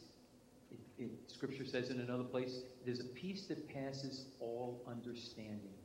It, 0.71 1.03
it, 1.03 1.11
scripture 1.27 1.65
says 1.65 1.89
in 1.89 1.99
another 1.99 2.23
place, 2.23 2.61
there's 2.85 3.01
a 3.01 3.05
peace 3.05 3.45
that 3.47 3.67
passes 3.67 4.25
all 4.39 4.81
understanding. 4.87 5.78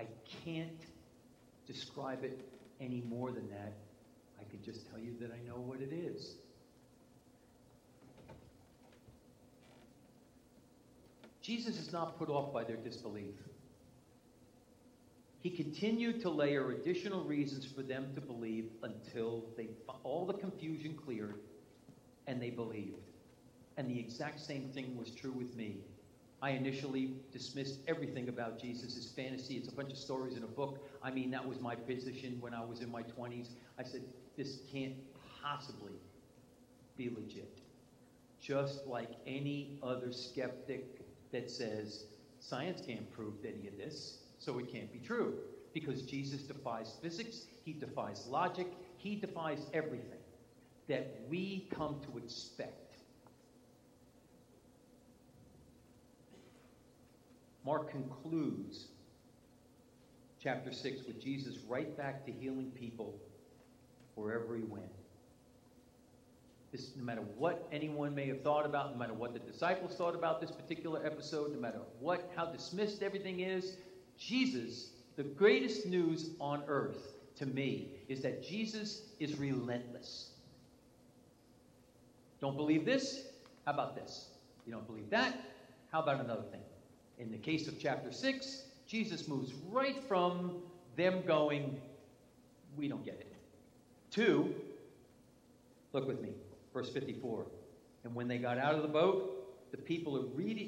I 0.00 0.06
can't 0.44 0.86
describe 1.66 2.24
it 2.24 2.40
any 2.80 3.02
more 3.02 3.30
than 3.32 3.48
that. 3.50 3.74
I 4.40 4.44
can 4.50 4.62
just 4.64 4.88
tell 4.90 4.98
you 4.98 5.12
that 5.20 5.30
I 5.30 5.46
know 5.46 5.56
what 5.56 5.80
it 5.80 5.92
is. 5.92 6.36
Jesus 11.42 11.78
is 11.78 11.92
not 11.92 12.18
put 12.18 12.30
off 12.30 12.52
by 12.52 12.64
their 12.64 12.76
disbelief. 12.76 13.34
He 15.42 15.50
continued 15.50 16.20
to 16.22 16.30
layer 16.30 16.70
additional 16.70 17.24
reasons 17.24 17.66
for 17.66 17.82
them 17.82 18.08
to 18.14 18.20
believe 18.20 18.70
until 18.82 19.44
they 19.56 19.68
all 20.02 20.26
the 20.26 20.34
confusion 20.34 20.94
cleared 20.94 21.40
and 22.26 22.40
they 22.40 22.50
believed. 22.50 22.96
And 23.76 23.90
the 23.90 23.98
exact 23.98 24.40
same 24.40 24.70
thing 24.72 24.96
was 24.96 25.10
true 25.10 25.32
with 25.32 25.54
me. 25.56 25.78
I 26.42 26.50
initially 26.50 27.14
dismissed 27.32 27.80
everything 27.86 28.28
about 28.28 28.58
Jesus 28.58 28.96
as 28.96 29.06
fantasy. 29.10 29.56
It's 29.56 29.68
a 29.68 29.74
bunch 29.74 29.92
of 29.92 29.98
stories 29.98 30.36
in 30.36 30.42
a 30.42 30.46
book. 30.48 30.86
I 31.02 31.10
mean, 31.10 31.30
that 31.32 31.46
was 31.46 31.60
my 31.60 31.74
position 31.74 32.38
when 32.40 32.54
I 32.54 32.64
was 32.64 32.80
in 32.80 32.90
my 32.90 33.02
20s. 33.02 33.48
I 33.78 33.82
said, 33.82 34.02
this 34.36 34.60
can't 34.72 34.94
possibly 35.42 35.92
be 36.96 37.10
legit. 37.10 37.60
Just 38.40 38.86
like 38.86 39.10
any 39.26 39.78
other 39.82 40.12
skeptic 40.12 41.02
that 41.30 41.50
says, 41.50 42.04
science 42.40 42.80
can't 42.86 43.10
prove 43.12 43.34
any 43.44 43.68
of 43.68 43.76
this, 43.76 44.18
so 44.38 44.58
it 44.58 44.72
can't 44.72 44.90
be 44.90 44.98
true. 44.98 45.34
Because 45.74 46.02
Jesus 46.02 46.42
defies 46.42 46.96
physics, 47.02 47.44
he 47.64 47.74
defies 47.74 48.26
logic, 48.26 48.66
he 48.96 49.14
defies 49.14 49.66
everything 49.74 50.18
that 50.88 51.20
we 51.28 51.68
come 51.70 52.00
to 52.10 52.18
expect. 52.18 52.89
Mark 57.64 57.90
concludes 57.90 58.88
chapter 60.42 60.72
6 60.72 61.06
with 61.06 61.20
Jesus 61.20 61.58
right 61.68 61.96
back 61.96 62.24
to 62.26 62.32
healing 62.32 62.70
people 62.70 63.20
wherever 64.14 64.56
he 64.56 64.62
went. 64.62 64.86
This, 66.72 66.92
no 66.96 67.04
matter 67.04 67.22
what 67.36 67.68
anyone 67.72 68.14
may 68.14 68.28
have 68.28 68.42
thought 68.42 68.64
about, 68.64 68.92
no 68.92 68.98
matter 68.98 69.12
what 69.12 69.32
the 69.32 69.40
disciples 69.40 69.96
thought 69.96 70.14
about 70.14 70.40
this 70.40 70.50
particular 70.50 71.04
episode, 71.04 71.52
no 71.52 71.60
matter 71.60 71.80
what 71.98 72.30
how 72.36 72.46
dismissed 72.46 73.02
everything 73.02 73.40
is, 73.40 73.76
Jesus, 74.18 74.90
the 75.16 75.24
greatest 75.24 75.86
news 75.86 76.30
on 76.40 76.62
earth 76.68 77.14
to 77.36 77.46
me 77.46 77.88
is 78.08 78.22
that 78.22 78.42
Jesus 78.42 79.02
is 79.18 79.38
relentless. 79.38 80.30
Don't 82.40 82.56
believe 82.56 82.84
this? 82.84 83.24
How 83.66 83.72
about 83.72 83.96
this? 83.96 84.28
You 84.64 84.72
don't 84.72 84.86
believe 84.86 85.10
that? 85.10 85.34
How 85.90 86.00
about 86.00 86.20
another 86.24 86.44
thing? 86.50 86.60
In 87.20 87.30
the 87.30 87.36
case 87.36 87.68
of 87.68 87.78
chapter 87.78 88.10
6, 88.10 88.62
Jesus 88.86 89.28
moves 89.28 89.52
right 89.68 90.02
from 90.08 90.62
them 90.96 91.22
going, 91.26 91.78
we 92.76 92.88
don't 92.88 93.04
get 93.04 93.20
it, 93.20 93.34
to, 94.12 94.54
look 95.92 96.08
with 96.08 96.22
me, 96.22 96.30
verse 96.72 96.88
54. 96.88 97.44
And 98.04 98.14
when 98.14 98.26
they 98.26 98.38
got 98.38 98.56
out 98.56 98.74
of 98.74 98.80
the 98.80 98.88
boat, 98.88 99.36
the 99.70 99.76
people 99.76 100.16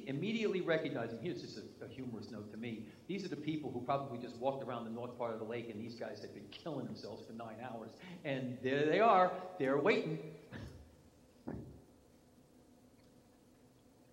immediately 0.07 0.61
recognized, 0.61 1.13
and 1.13 1.21
here's 1.23 1.41
just 1.41 1.59
a, 1.59 1.85
a, 1.85 1.89
humorous 1.89 2.31
note 2.31 2.53
to 2.53 2.59
me, 2.59 2.85
these 3.09 3.25
are 3.25 3.29
the 3.29 3.37
people 3.37 3.71
who 3.71 3.81
probably 3.81 4.19
just 4.19 4.37
walked 4.37 4.63
around 4.63 4.85
the 4.85 4.91
north 4.91 5.17
part 5.19 5.33
of 5.33 5.39
the 5.39 5.45
lake, 5.45 5.71
and 5.71 5.81
these 5.81 5.95
guys 5.95 6.21
had 6.21 6.35
been 6.35 6.47
killing 6.51 6.85
themselves 6.85 7.25
for 7.27 7.33
nine 7.33 7.57
hours. 7.65 7.91
And 8.25 8.59
there 8.63 8.85
they 8.85 9.01
are, 9.01 9.33
they're 9.59 9.79
waiting. 9.79 10.19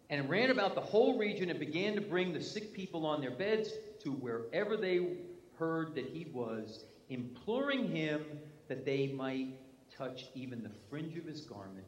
And 0.09 0.29
ran 0.29 0.49
about 0.49 0.75
the 0.75 0.81
whole 0.81 1.17
region 1.17 1.49
and 1.49 1.59
began 1.59 1.93
to 1.95 2.01
bring 2.01 2.33
the 2.33 2.41
sick 2.41 2.73
people 2.73 3.05
on 3.05 3.21
their 3.21 3.31
beds 3.31 3.71
to 4.03 4.11
wherever 4.11 4.75
they 4.75 5.17
heard 5.57 5.93
that 5.95 6.05
he 6.05 6.25
was, 6.33 6.85
imploring 7.09 7.89
him 7.89 8.23
that 8.67 8.85
they 8.85 9.07
might 9.07 9.49
touch 9.95 10.25
even 10.33 10.63
the 10.63 10.71
fringe 10.89 11.17
of 11.17 11.25
his 11.25 11.41
garment. 11.41 11.85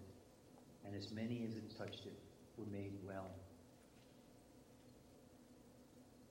And 0.86 0.96
as 0.96 1.12
many 1.12 1.46
as 1.48 1.56
had 1.56 1.78
touched 1.78 2.06
it 2.06 2.20
were 2.58 2.66
made 2.66 2.94
well. 3.06 3.30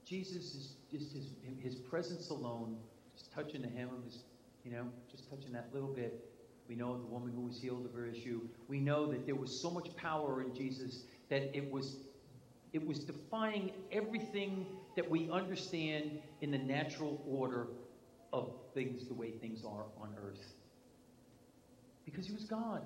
Jesus 0.05 0.55
is 0.55 0.73
just 0.91 1.13
his, 1.13 1.31
his 1.61 1.75
presence 1.75 2.29
alone, 2.29 2.77
just 3.15 3.31
touching 3.33 3.61
the 3.61 3.69
hem 3.69 3.89
of 3.97 4.03
his, 4.03 4.23
you 4.63 4.71
know, 4.71 4.85
just 5.09 5.29
touching 5.29 5.53
that 5.53 5.69
little 5.73 5.93
bit. 5.93 6.27
We 6.67 6.75
know 6.75 6.97
the 6.97 7.05
woman 7.05 7.31
who 7.33 7.41
was 7.41 7.59
healed 7.59 7.85
of 7.85 7.93
her 7.93 8.05
issue. 8.05 8.41
We 8.67 8.79
know 8.79 9.05
that 9.07 9.25
there 9.25 9.35
was 9.35 9.57
so 9.57 9.71
much 9.71 9.95
power 9.95 10.41
in 10.41 10.53
Jesus 10.53 11.03
that 11.31 11.57
it 11.57 11.71
was 11.71 11.95
it 12.73 12.85
was 12.85 12.99
defying 12.99 13.71
everything 13.91 14.67
that 14.95 15.09
we 15.09 15.29
understand 15.29 16.19
in 16.41 16.51
the 16.51 16.57
natural 16.57 17.21
order 17.27 17.67
of 18.31 18.53
things 18.73 19.07
the 19.07 19.13
way 19.13 19.31
things 19.31 19.63
are 19.65 19.85
on 19.99 20.15
earth. 20.23 20.53
Because 22.05 22.27
he 22.27 22.33
was 22.33 22.45
God. 22.45 22.81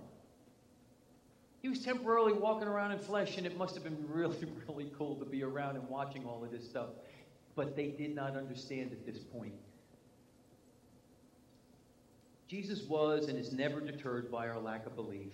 He 1.61 1.69
was 1.69 1.79
temporarily 1.79 2.33
walking 2.33 2.67
around 2.67 2.93
in 2.93 2.99
flesh, 2.99 3.37
and 3.37 3.45
it 3.45 3.57
must 3.57 3.75
have 3.75 3.83
been 3.83 3.97
really, 4.07 4.47
really 4.67 4.91
cool 4.97 5.15
to 5.17 5.25
be 5.25 5.43
around 5.43 5.75
and 5.75 5.87
watching 5.87 6.25
all 6.25 6.43
of 6.43 6.51
this 6.51 6.65
stuff. 6.65 6.89
But 7.55 7.75
they 7.75 7.87
did 7.87 8.15
not 8.15 8.35
understand 8.35 8.91
at 8.91 9.05
this 9.05 9.23
point. 9.23 9.53
Jesus 12.47 12.83
was 12.83 13.27
and 13.27 13.37
is 13.37 13.51
never 13.51 13.79
deterred 13.81 14.31
by 14.31 14.47
our 14.47 14.59
lack 14.59 14.85
of 14.85 14.95
belief. 14.95 15.33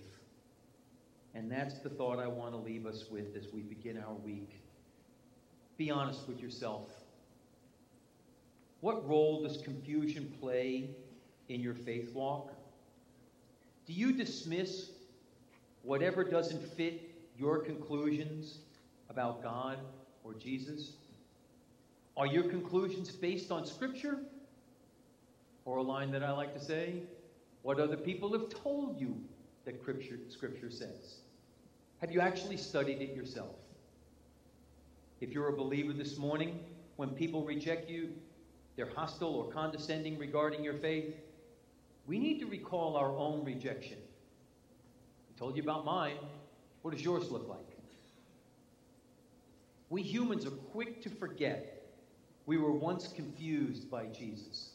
And 1.34 1.50
that's 1.50 1.78
the 1.78 1.88
thought 1.88 2.18
I 2.18 2.26
want 2.26 2.52
to 2.52 2.58
leave 2.58 2.86
us 2.86 3.06
with 3.10 3.36
as 3.36 3.52
we 3.52 3.62
begin 3.62 3.98
our 3.98 4.14
week. 4.14 4.60
Be 5.78 5.90
honest 5.90 6.28
with 6.28 6.40
yourself. 6.40 6.90
What 8.80 9.08
role 9.08 9.42
does 9.42 9.62
confusion 9.62 10.32
play 10.40 10.90
in 11.48 11.60
your 11.60 11.74
faith 11.74 12.12
walk? 12.14 12.52
Do 13.86 13.92
you 13.92 14.12
dismiss 14.12 14.90
whatever 15.82 16.24
doesn't 16.24 16.62
fit 16.76 17.10
your 17.38 17.58
conclusions 17.58 18.58
about 19.08 19.42
God 19.42 19.78
or 20.24 20.34
Jesus? 20.34 20.92
Are 22.16 22.26
your 22.26 22.44
conclusions 22.44 23.10
based 23.10 23.50
on 23.50 23.66
Scripture? 23.66 24.18
Or 25.64 25.78
a 25.78 25.82
line 25.82 26.10
that 26.10 26.22
I 26.22 26.32
like 26.32 26.54
to 26.54 26.60
say, 26.60 27.02
what 27.62 27.78
other 27.78 27.96
people 27.96 28.32
have 28.32 28.48
told 28.48 29.00
you 29.00 29.16
that 29.64 29.80
Scripture, 29.80 30.18
scripture 30.28 30.70
says? 30.70 31.18
Have 32.00 32.10
you 32.10 32.20
actually 32.20 32.56
studied 32.56 33.00
it 33.00 33.14
yourself? 33.14 33.54
If 35.20 35.30
you're 35.30 35.48
a 35.48 35.56
believer 35.56 35.92
this 35.92 36.18
morning, 36.18 36.58
when 36.96 37.10
people 37.10 37.44
reject 37.44 37.88
you, 37.88 38.10
they're 38.76 38.90
hostile 38.94 39.34
or 39.34 39.52
condescending 39.52 40.18
regarding 40.18 40.64
your 40.64 40.74
faith, 40.74 41.14
we 42.06 42.18
need 42.18 42.40
to 42.40 42.46
recall 42.46 42.96
our 42.96 43.14
own 43.16 43.44
rejection. 43.44 43.98
I 43.98 45.38
told 45.38 45.56
you 45.56 45.62
about 45.62 45.84
mine. 45.84 46.16
What 46.82 46.92
does 46.92 47.04
yours 47.04 47.30
look 47.30 47.48
like? 47.48 47.60
We 49.92 50.02
humans 50.02 50.46
are 50.46 50.50
quick 50.50 51.02
to 51.02 51.10
forget 51.10 51.82
we 52.46 52.56
were 52.56 52.72
once 52.72 53.08
confused 53.08 53.90
by 53.90 54.06
Jesus. 54.06 54.70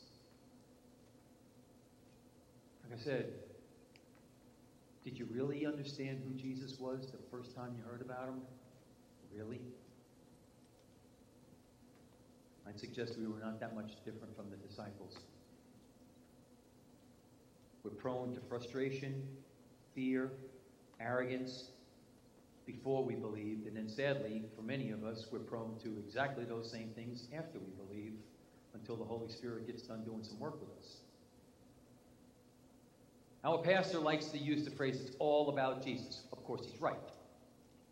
Like 2.84 3.00
I 3.00 3.04
said, 3.04 3.34
did 5.08 5.18
you 5.18 5.26
really 5.32 5.66
understand 5.66 6.20
who 6.28 6.34
Jesus 6.34 6.78
was 6.82 7.14
the 7.14 7.18
first 7.32 7.56
time 7.56 7.74
you 7.78 7.84
heard 7.90 8.02
about 8.02 8.28
him? 8.28 8.42
Really? 9.34 9.62
I'd 12.68 12.78
suggest 12.78 13.18
we 13.18 13.26
were 13.26 13.40
not 13.40 13.58
that 13.62 13.74
much 13.74 13.92
different 14.04 14.36
from 14.36 14.50
the 14.50 14.58
disciples. 14.58 15.16
We're 17.86 17.92
prone 17.92 18.36
to 18.36 18.42
frustration, 18.50 19.24
fear, 19.96 20.30
arrogance 21.00 21.70
before 22.66 23.02
we 23.02 23.16
believed, 23.16 23.66
and 23.66 23.78
then 23.78 23.88
sadly, 23.88 24.44
for 24.58 24.62
many 24.62 24.92
of 24.92 25.06
us, 25.06 25.28
we're 25.32 25.40
prone 25.40 25.78
to 25.84 26.04
exactly 26.06 26.44
those 26.44 26.70
same 26.70 26.90
things 26.98 27.30
after 27.34 27.60
we 27.60 27.86
believe 27.86 28.12
until 28.74 28.98
the 28.98 29.06
Holy 29.06 29.30
Spirit 29.30 29.68
gets 29.68 29.84
done 29.84 30.04
doing 30.04 30.26
some 30.26 30.38
work 30.38 30.60
with 30.60 30.78
us. 30.78 30.98
Our 33.48 33.60
pastor 33.60 34.00
likes 34.00 34.26
to 34.26 34.38
use 34.38 34.66
the 34.66 34.72
phrase, 34.72 35.00
it's 35.00 35.16
all 35.20 35.48
about 35.48 35.82
Jesus. 35.82 36.24
Of 36.34 36.44
course, 36.44 36.68
he's 36.70 36.82
right. 36.82 36.98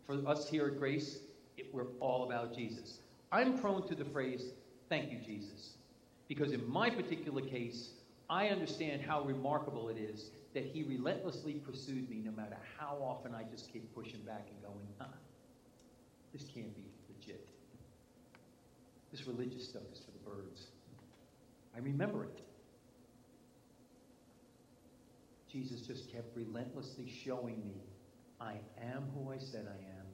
For 0.04 0.12
us 0.28 0.46
here 0.46 0.66
at 0.66 0.78
Grace, 0.78 1.20
it, 1.56 1.72
we're 1.72 1.86
all 1.98 2.24
about 2.24 2.54
Jesus. 2.54 2.98
I'm 3.32 3.58
prone 3.58 3.88
to 3.88 3.94
the 3.94 4.04
phrase, 4.04 4.50
thank 4.90 5.10
you, 5.10 5.16
Jesus. 5.24 5.78
Because 6.28 6.52
in 6.52 6.70
my 6.70 6.90
particular 6.90 7.40
case, 7.40 7.92
I 8.28 8.48
understand 8.48 9.00
how 9.00 9.22
remarkable 9.22 9.88
it 9.88 9.96
is 9.96 10.28
that 10.52 10.66
he 10.66 10.82
relentlessly 10.82 11.54
pursued 11.54 12.10
me 12.10 12.20
no 12.22 12.32
matter 12.32 12.58
how 12.78 12.98
often 13.00 13.34
I 13.34 13.44
just 13.50 13.72
keep 13.72 13.94
pushing 13.94 14.20
back 14.26 14.48
and 14.50 14.60
going, 14.60 14.86
huh, 14.98 15.06
this 16.34 16.42
can't 16.54 16.76
be 16.76 16.84
legit. 17.08 17.48
This 19.10 19.26
religious 19.26 19.66
stuff 19.66 19.84
is 19.90 20.00
for 20.00 20.10
the 20.10 20.36
birds. 20.36 20.66
I 21.74 21.78
remember 21.78 22.24
it. 22.24 22.45
Jesus 25.56 25.80
just 25.80 26.12
kept 26.12 26.36
relentlessly 26.36 27.10
showing 27.24 27.66
me, 27.66 27.80
I 28.38 28.56
am 28.92 29.04
who 29.14 29.32
I 29.32 29.38
said 29.38 29.66
I 29.66 29.78
am, 29.98 30.06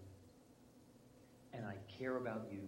and 1.52 1.66
I 1.66 1.74
care 1.98 2.16
about 2.16 2.46
you. 2.52 2.60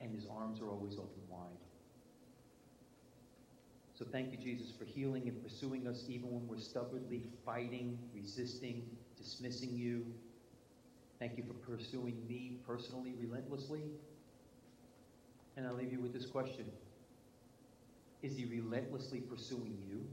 And 0.00 0.12
his 0.12 0.26
arms 0.26 0.60
are 0.60 0.68
always 0.68 0.94
open 0.94 1.22
wide. 1.28 1.60
So 3.94 4.04
thank 4.10 4.32
you, 4.32 4.38
Jesus, 4.38 4.72
for 4.76 4.84
healing 4.84 5.28
and 5.28 5.40
pursuing 5.40 5.86
us 5.86 6.06
even 6.08 6.32
when 6.32 6.48
we're 6.48 6.58
stubbornly 6.58 7.22
fighting, 7.44 7.96
resisting, 8.12 8.90
dismissing 9.16 9.70
you. 9.72 10.04
Thank 11.20 11.38
you 11.38 11.44
for 11.44 11.54
pursuing 11.76 12.26
me 12.28 12.58
personally, 12.66 13.14
relentlessly. 13.20 13.82
And 15.56 15.64
I 15.64 15.70
leave 15.70 15.92
you 15.92 16.00
with 16.00 16.12
this 16.12 16.26
question 16.26 16.66
Is 18.22 18.36
he 18.36 18.46
relentlessly 18.46 19.20
pursuing 19.20 19.78
you? 19.88 20.04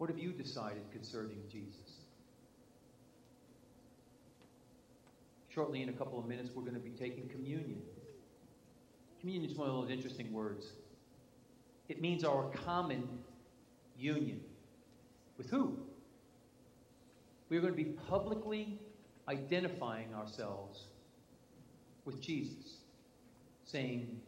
What 0.00 0.08
have 0.08 0.18
you 0.18 0.32
decided 0.32 0.90
concerning 0.92 1.36
Jesus? 1.52 1.98
Shortly, 5.50 5.82
in 5.82 5.90
a 5.90 5.92
couple 5.92 6.18
of 6.18 6.24
minutes, 6.24 6.48
we're 6.54 6.62
going 6.62 6.72
to 6.72 6.80
be 6.80 6.92
taking 6.92 7.28
communion. 7.28 7.82
Communion 9.20 9.50
is 9.50 9.58
one 9.58 9.68
of 9.68 9.74
those 9.74 9.90
interesting 9.90 10.32
words. 10.32 10.68
It 11.90 12.00
means 12.00 12.24
our 12.24 12.44
common 12.64 13.06
union. 13.98 14.40
With 15.36 15.50
who? 15.50 15.76
We're 17.50 17.60
going 17.60 17.74
to 17.74 17.76
be 17.76 17.92
publicly 18.08 18.80
identifying 19.28 20.14
ourselves 20.14 20.84
with 22.06 22.22
Jesus, 22.22 22.78
saying, 23.66 24.18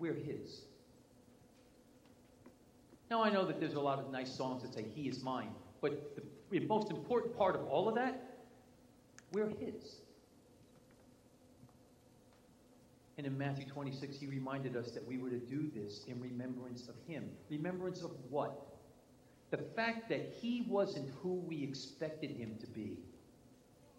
We're 0.00 0.14
His. 0.14 0.62
Now, 3.10 3.22
I 3.22 3.30
know 3.30 3.46
that 3.46 3.58
there's 3.58 3.74
a 3.74 3.80
lot 3.80 3.98
of 3.98 4.10
nice 4.10 4.30
songs 4.30 4.62
that 4.62 4.74
say, 4.74 4.84
He 4.94 5.08
is 5.08 5.22
mine, 5.22 5.50
but 5.80 6.16
the 6.50 6.60
most 6.60 6.90
important 6.90 7.36
part 7.36 7.54
of 7.54 7.66
all 7.66 7.88
of 7.88 7.94
that, 7.94 8.38
we're 9.32 9.48
His. 9.48 10.00
And 13.18 13.26
in 13.26 13.36
Matthew 13.36 13.66
26, 13.66 14.20
he 14.20 14.26
reminded 14.26 14.76
us 14.76 14.92
that 14.92 15.06
we 15.06 15.18
were 15.18 15.28
to 15.28 15.40
do 15.40 15.68
this 15.74 16.04
in 16.06 16.20
remembrance 16.20 16.88
of 16.88 16.94
him. 17.08 17.28
Remembrance 17.50 18.02
of 18.02 18.12
what? 18.30 18.64
The 19.50 19.58
fact 19.58 20.08
that 20.10 20.34
he 20.40 20.64
wasn't 20.68 21.10
who 21.20 21.34
we 21.34 21.64
expected 21.64 22.30
him 22.30 22.56
to 22.60 22.66
be, 22.68 22.96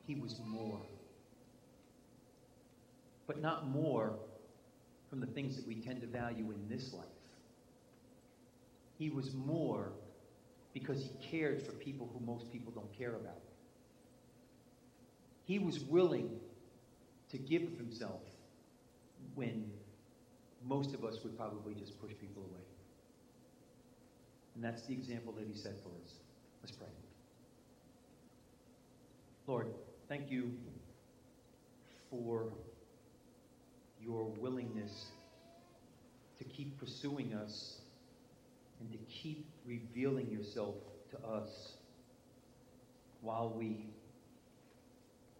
he 0.08 0.16
was 0.16 0.40
more. 0.48 0.80
But 3.28 3.42
not 3.42 3.68
more 3.68 4.14
from 5.10 5.20
the 5.20 5.28
things 5.28 5.58
that 5.58 5.68
we 5.68 5.76
tend 5.76 6.00
to 6.00 6.08
value 6.08 6.52
in 6.52 6.70
this 6.70 6.94
life. 6.94 7.06
He 9.00 9.10
was 9.10 9.34
more 9.34 9.94
because 10.74 11.02
he 11.02 11.12
cared 11.32 11.64
for 11.64 11.72
people 11.72 12.10
who 12.14 12.24
most 12.24 12.52
people 12.52 12.72
don't 12.74 12.96
care 12.96 13.16
about. 13.16 13.42
He 15.46 15.58
was 15.58 15.80
willing 15.80 16.30
to 17.32 17.38
give 17.38 17.64
of 17.64 17.78
himself 17.78 18.22
when 19.36 19.72
most 20.68 20.94
of 20.94 21.06
us 21.06 21.24
would 21.24 21.38
probably 21.38 21.74
just 21.74 22.00
push 22.02 22.12
people 22.20 22.44
away. 22.44 22.62
And 24.56 24.64
that's 24.64 24.84
the 24.84 24.94
example 24.94 25.32
that 25.34 25.46
he 25.48 25.58
set 25.58 25.82
for 25.82 25.90
us. 26.04 26.14
Let's 26.62 26.76
pray. 26.76 26.88
Lord, 29.48 29.68
thank 30.10 30.30
you 30.30 30.52
for 32.12 32.52
your 34.04 34.26
willingness 34.26 35.06
to 36.38 36.44
keep 36.44 36.78
pursuing 36.78 37.34
us 37.34 37.79
and 38.80 38.92
to 38.92 38.98
keep 39.08 39.46
revealing 39.66 40.30
yourself 40.30 40.76
to 41.12 41.18
us 41.28 41.74
while 43.22 43.50
we, 43.50 43.88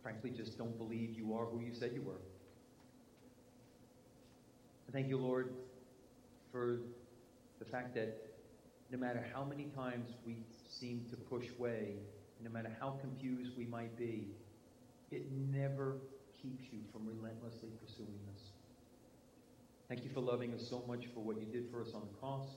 frankly, 0.04 0.32
just 0.32 0.58
don't 0.58 0.78
believe 0.78 1.12
you 1.12 1.34
are 1.34 1.46
who 1.46 1.60
you 1.60 1.74
said 1.74 1.92
you 1.94 2.02
were. 2.02 2.20
thank 4.92 5.08
you, 5.08 5.18
Lord, 5.18 5.54
for 6.52 6.80
the 7.60 7.66
fact 7.66 7.94
that 7.94 8.18
no 8.92 8.98
matter 8.98 9.24
how 9.34 9.44
many 9.44 9.66
times 9.76 10.10
we 10.26 10.38
seem 10.68 11.06
to 11.12 11.16
push 11.16 11.46
away, 11.60 11.94
no 12.44 12.50
matter 12.50 12.72
how 12.80 12.98
confused 13.00 13.52
we 13.56 13.66
might 13.66 13.96
be, 13.98 14.30
it 15.12 15.32
never 15.32 15.98
keeps 16.42 16.64
you 16.72 16.80
from 16.92 17.06
relentlessly 17.06 17.70
pursuing 17.86 18.20
us. 18.34 18.42
Thank 19.88 20.04
you 20.04 20.10
for 20.12 20.22
loving 20.22 20.54
us 20.54 20.68
so 20.68 20.84
much 20.88 21.06
for 21.14 21.20
what 21.20 21.40
you 21.40 21.46
did 21.46 21.70
for 21.72 21.82
us 21.82 21.90
on 21.94 22.02
the 22.02 22.20
cross. 22.20 22.48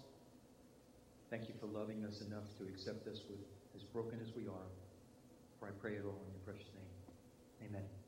Thank 1.33 1.49
you 1.49 1.55
for 1.59 1.67
loving 1.67 2.05
us 2.05 2.21
enough 2.21 2.45
to 2.59 2.65
accept 2.65 3.09
us 3.09 3.23
with 3.27 3.41
as 3.75 3.83
broken 3.85 4.21
as 4.21 4.37
we 4.37 4.43
are. 4.49 4.69
For 5.59 5.67
I 5.67 5.71
pray 5.81 5.93
it 5.93 6.05
all 6.05 6.21
in 6.29 6.33
your 6.35 6.45
precious 6.45 6.69
name. 6.77 7.71
Amen. 7.71 8.02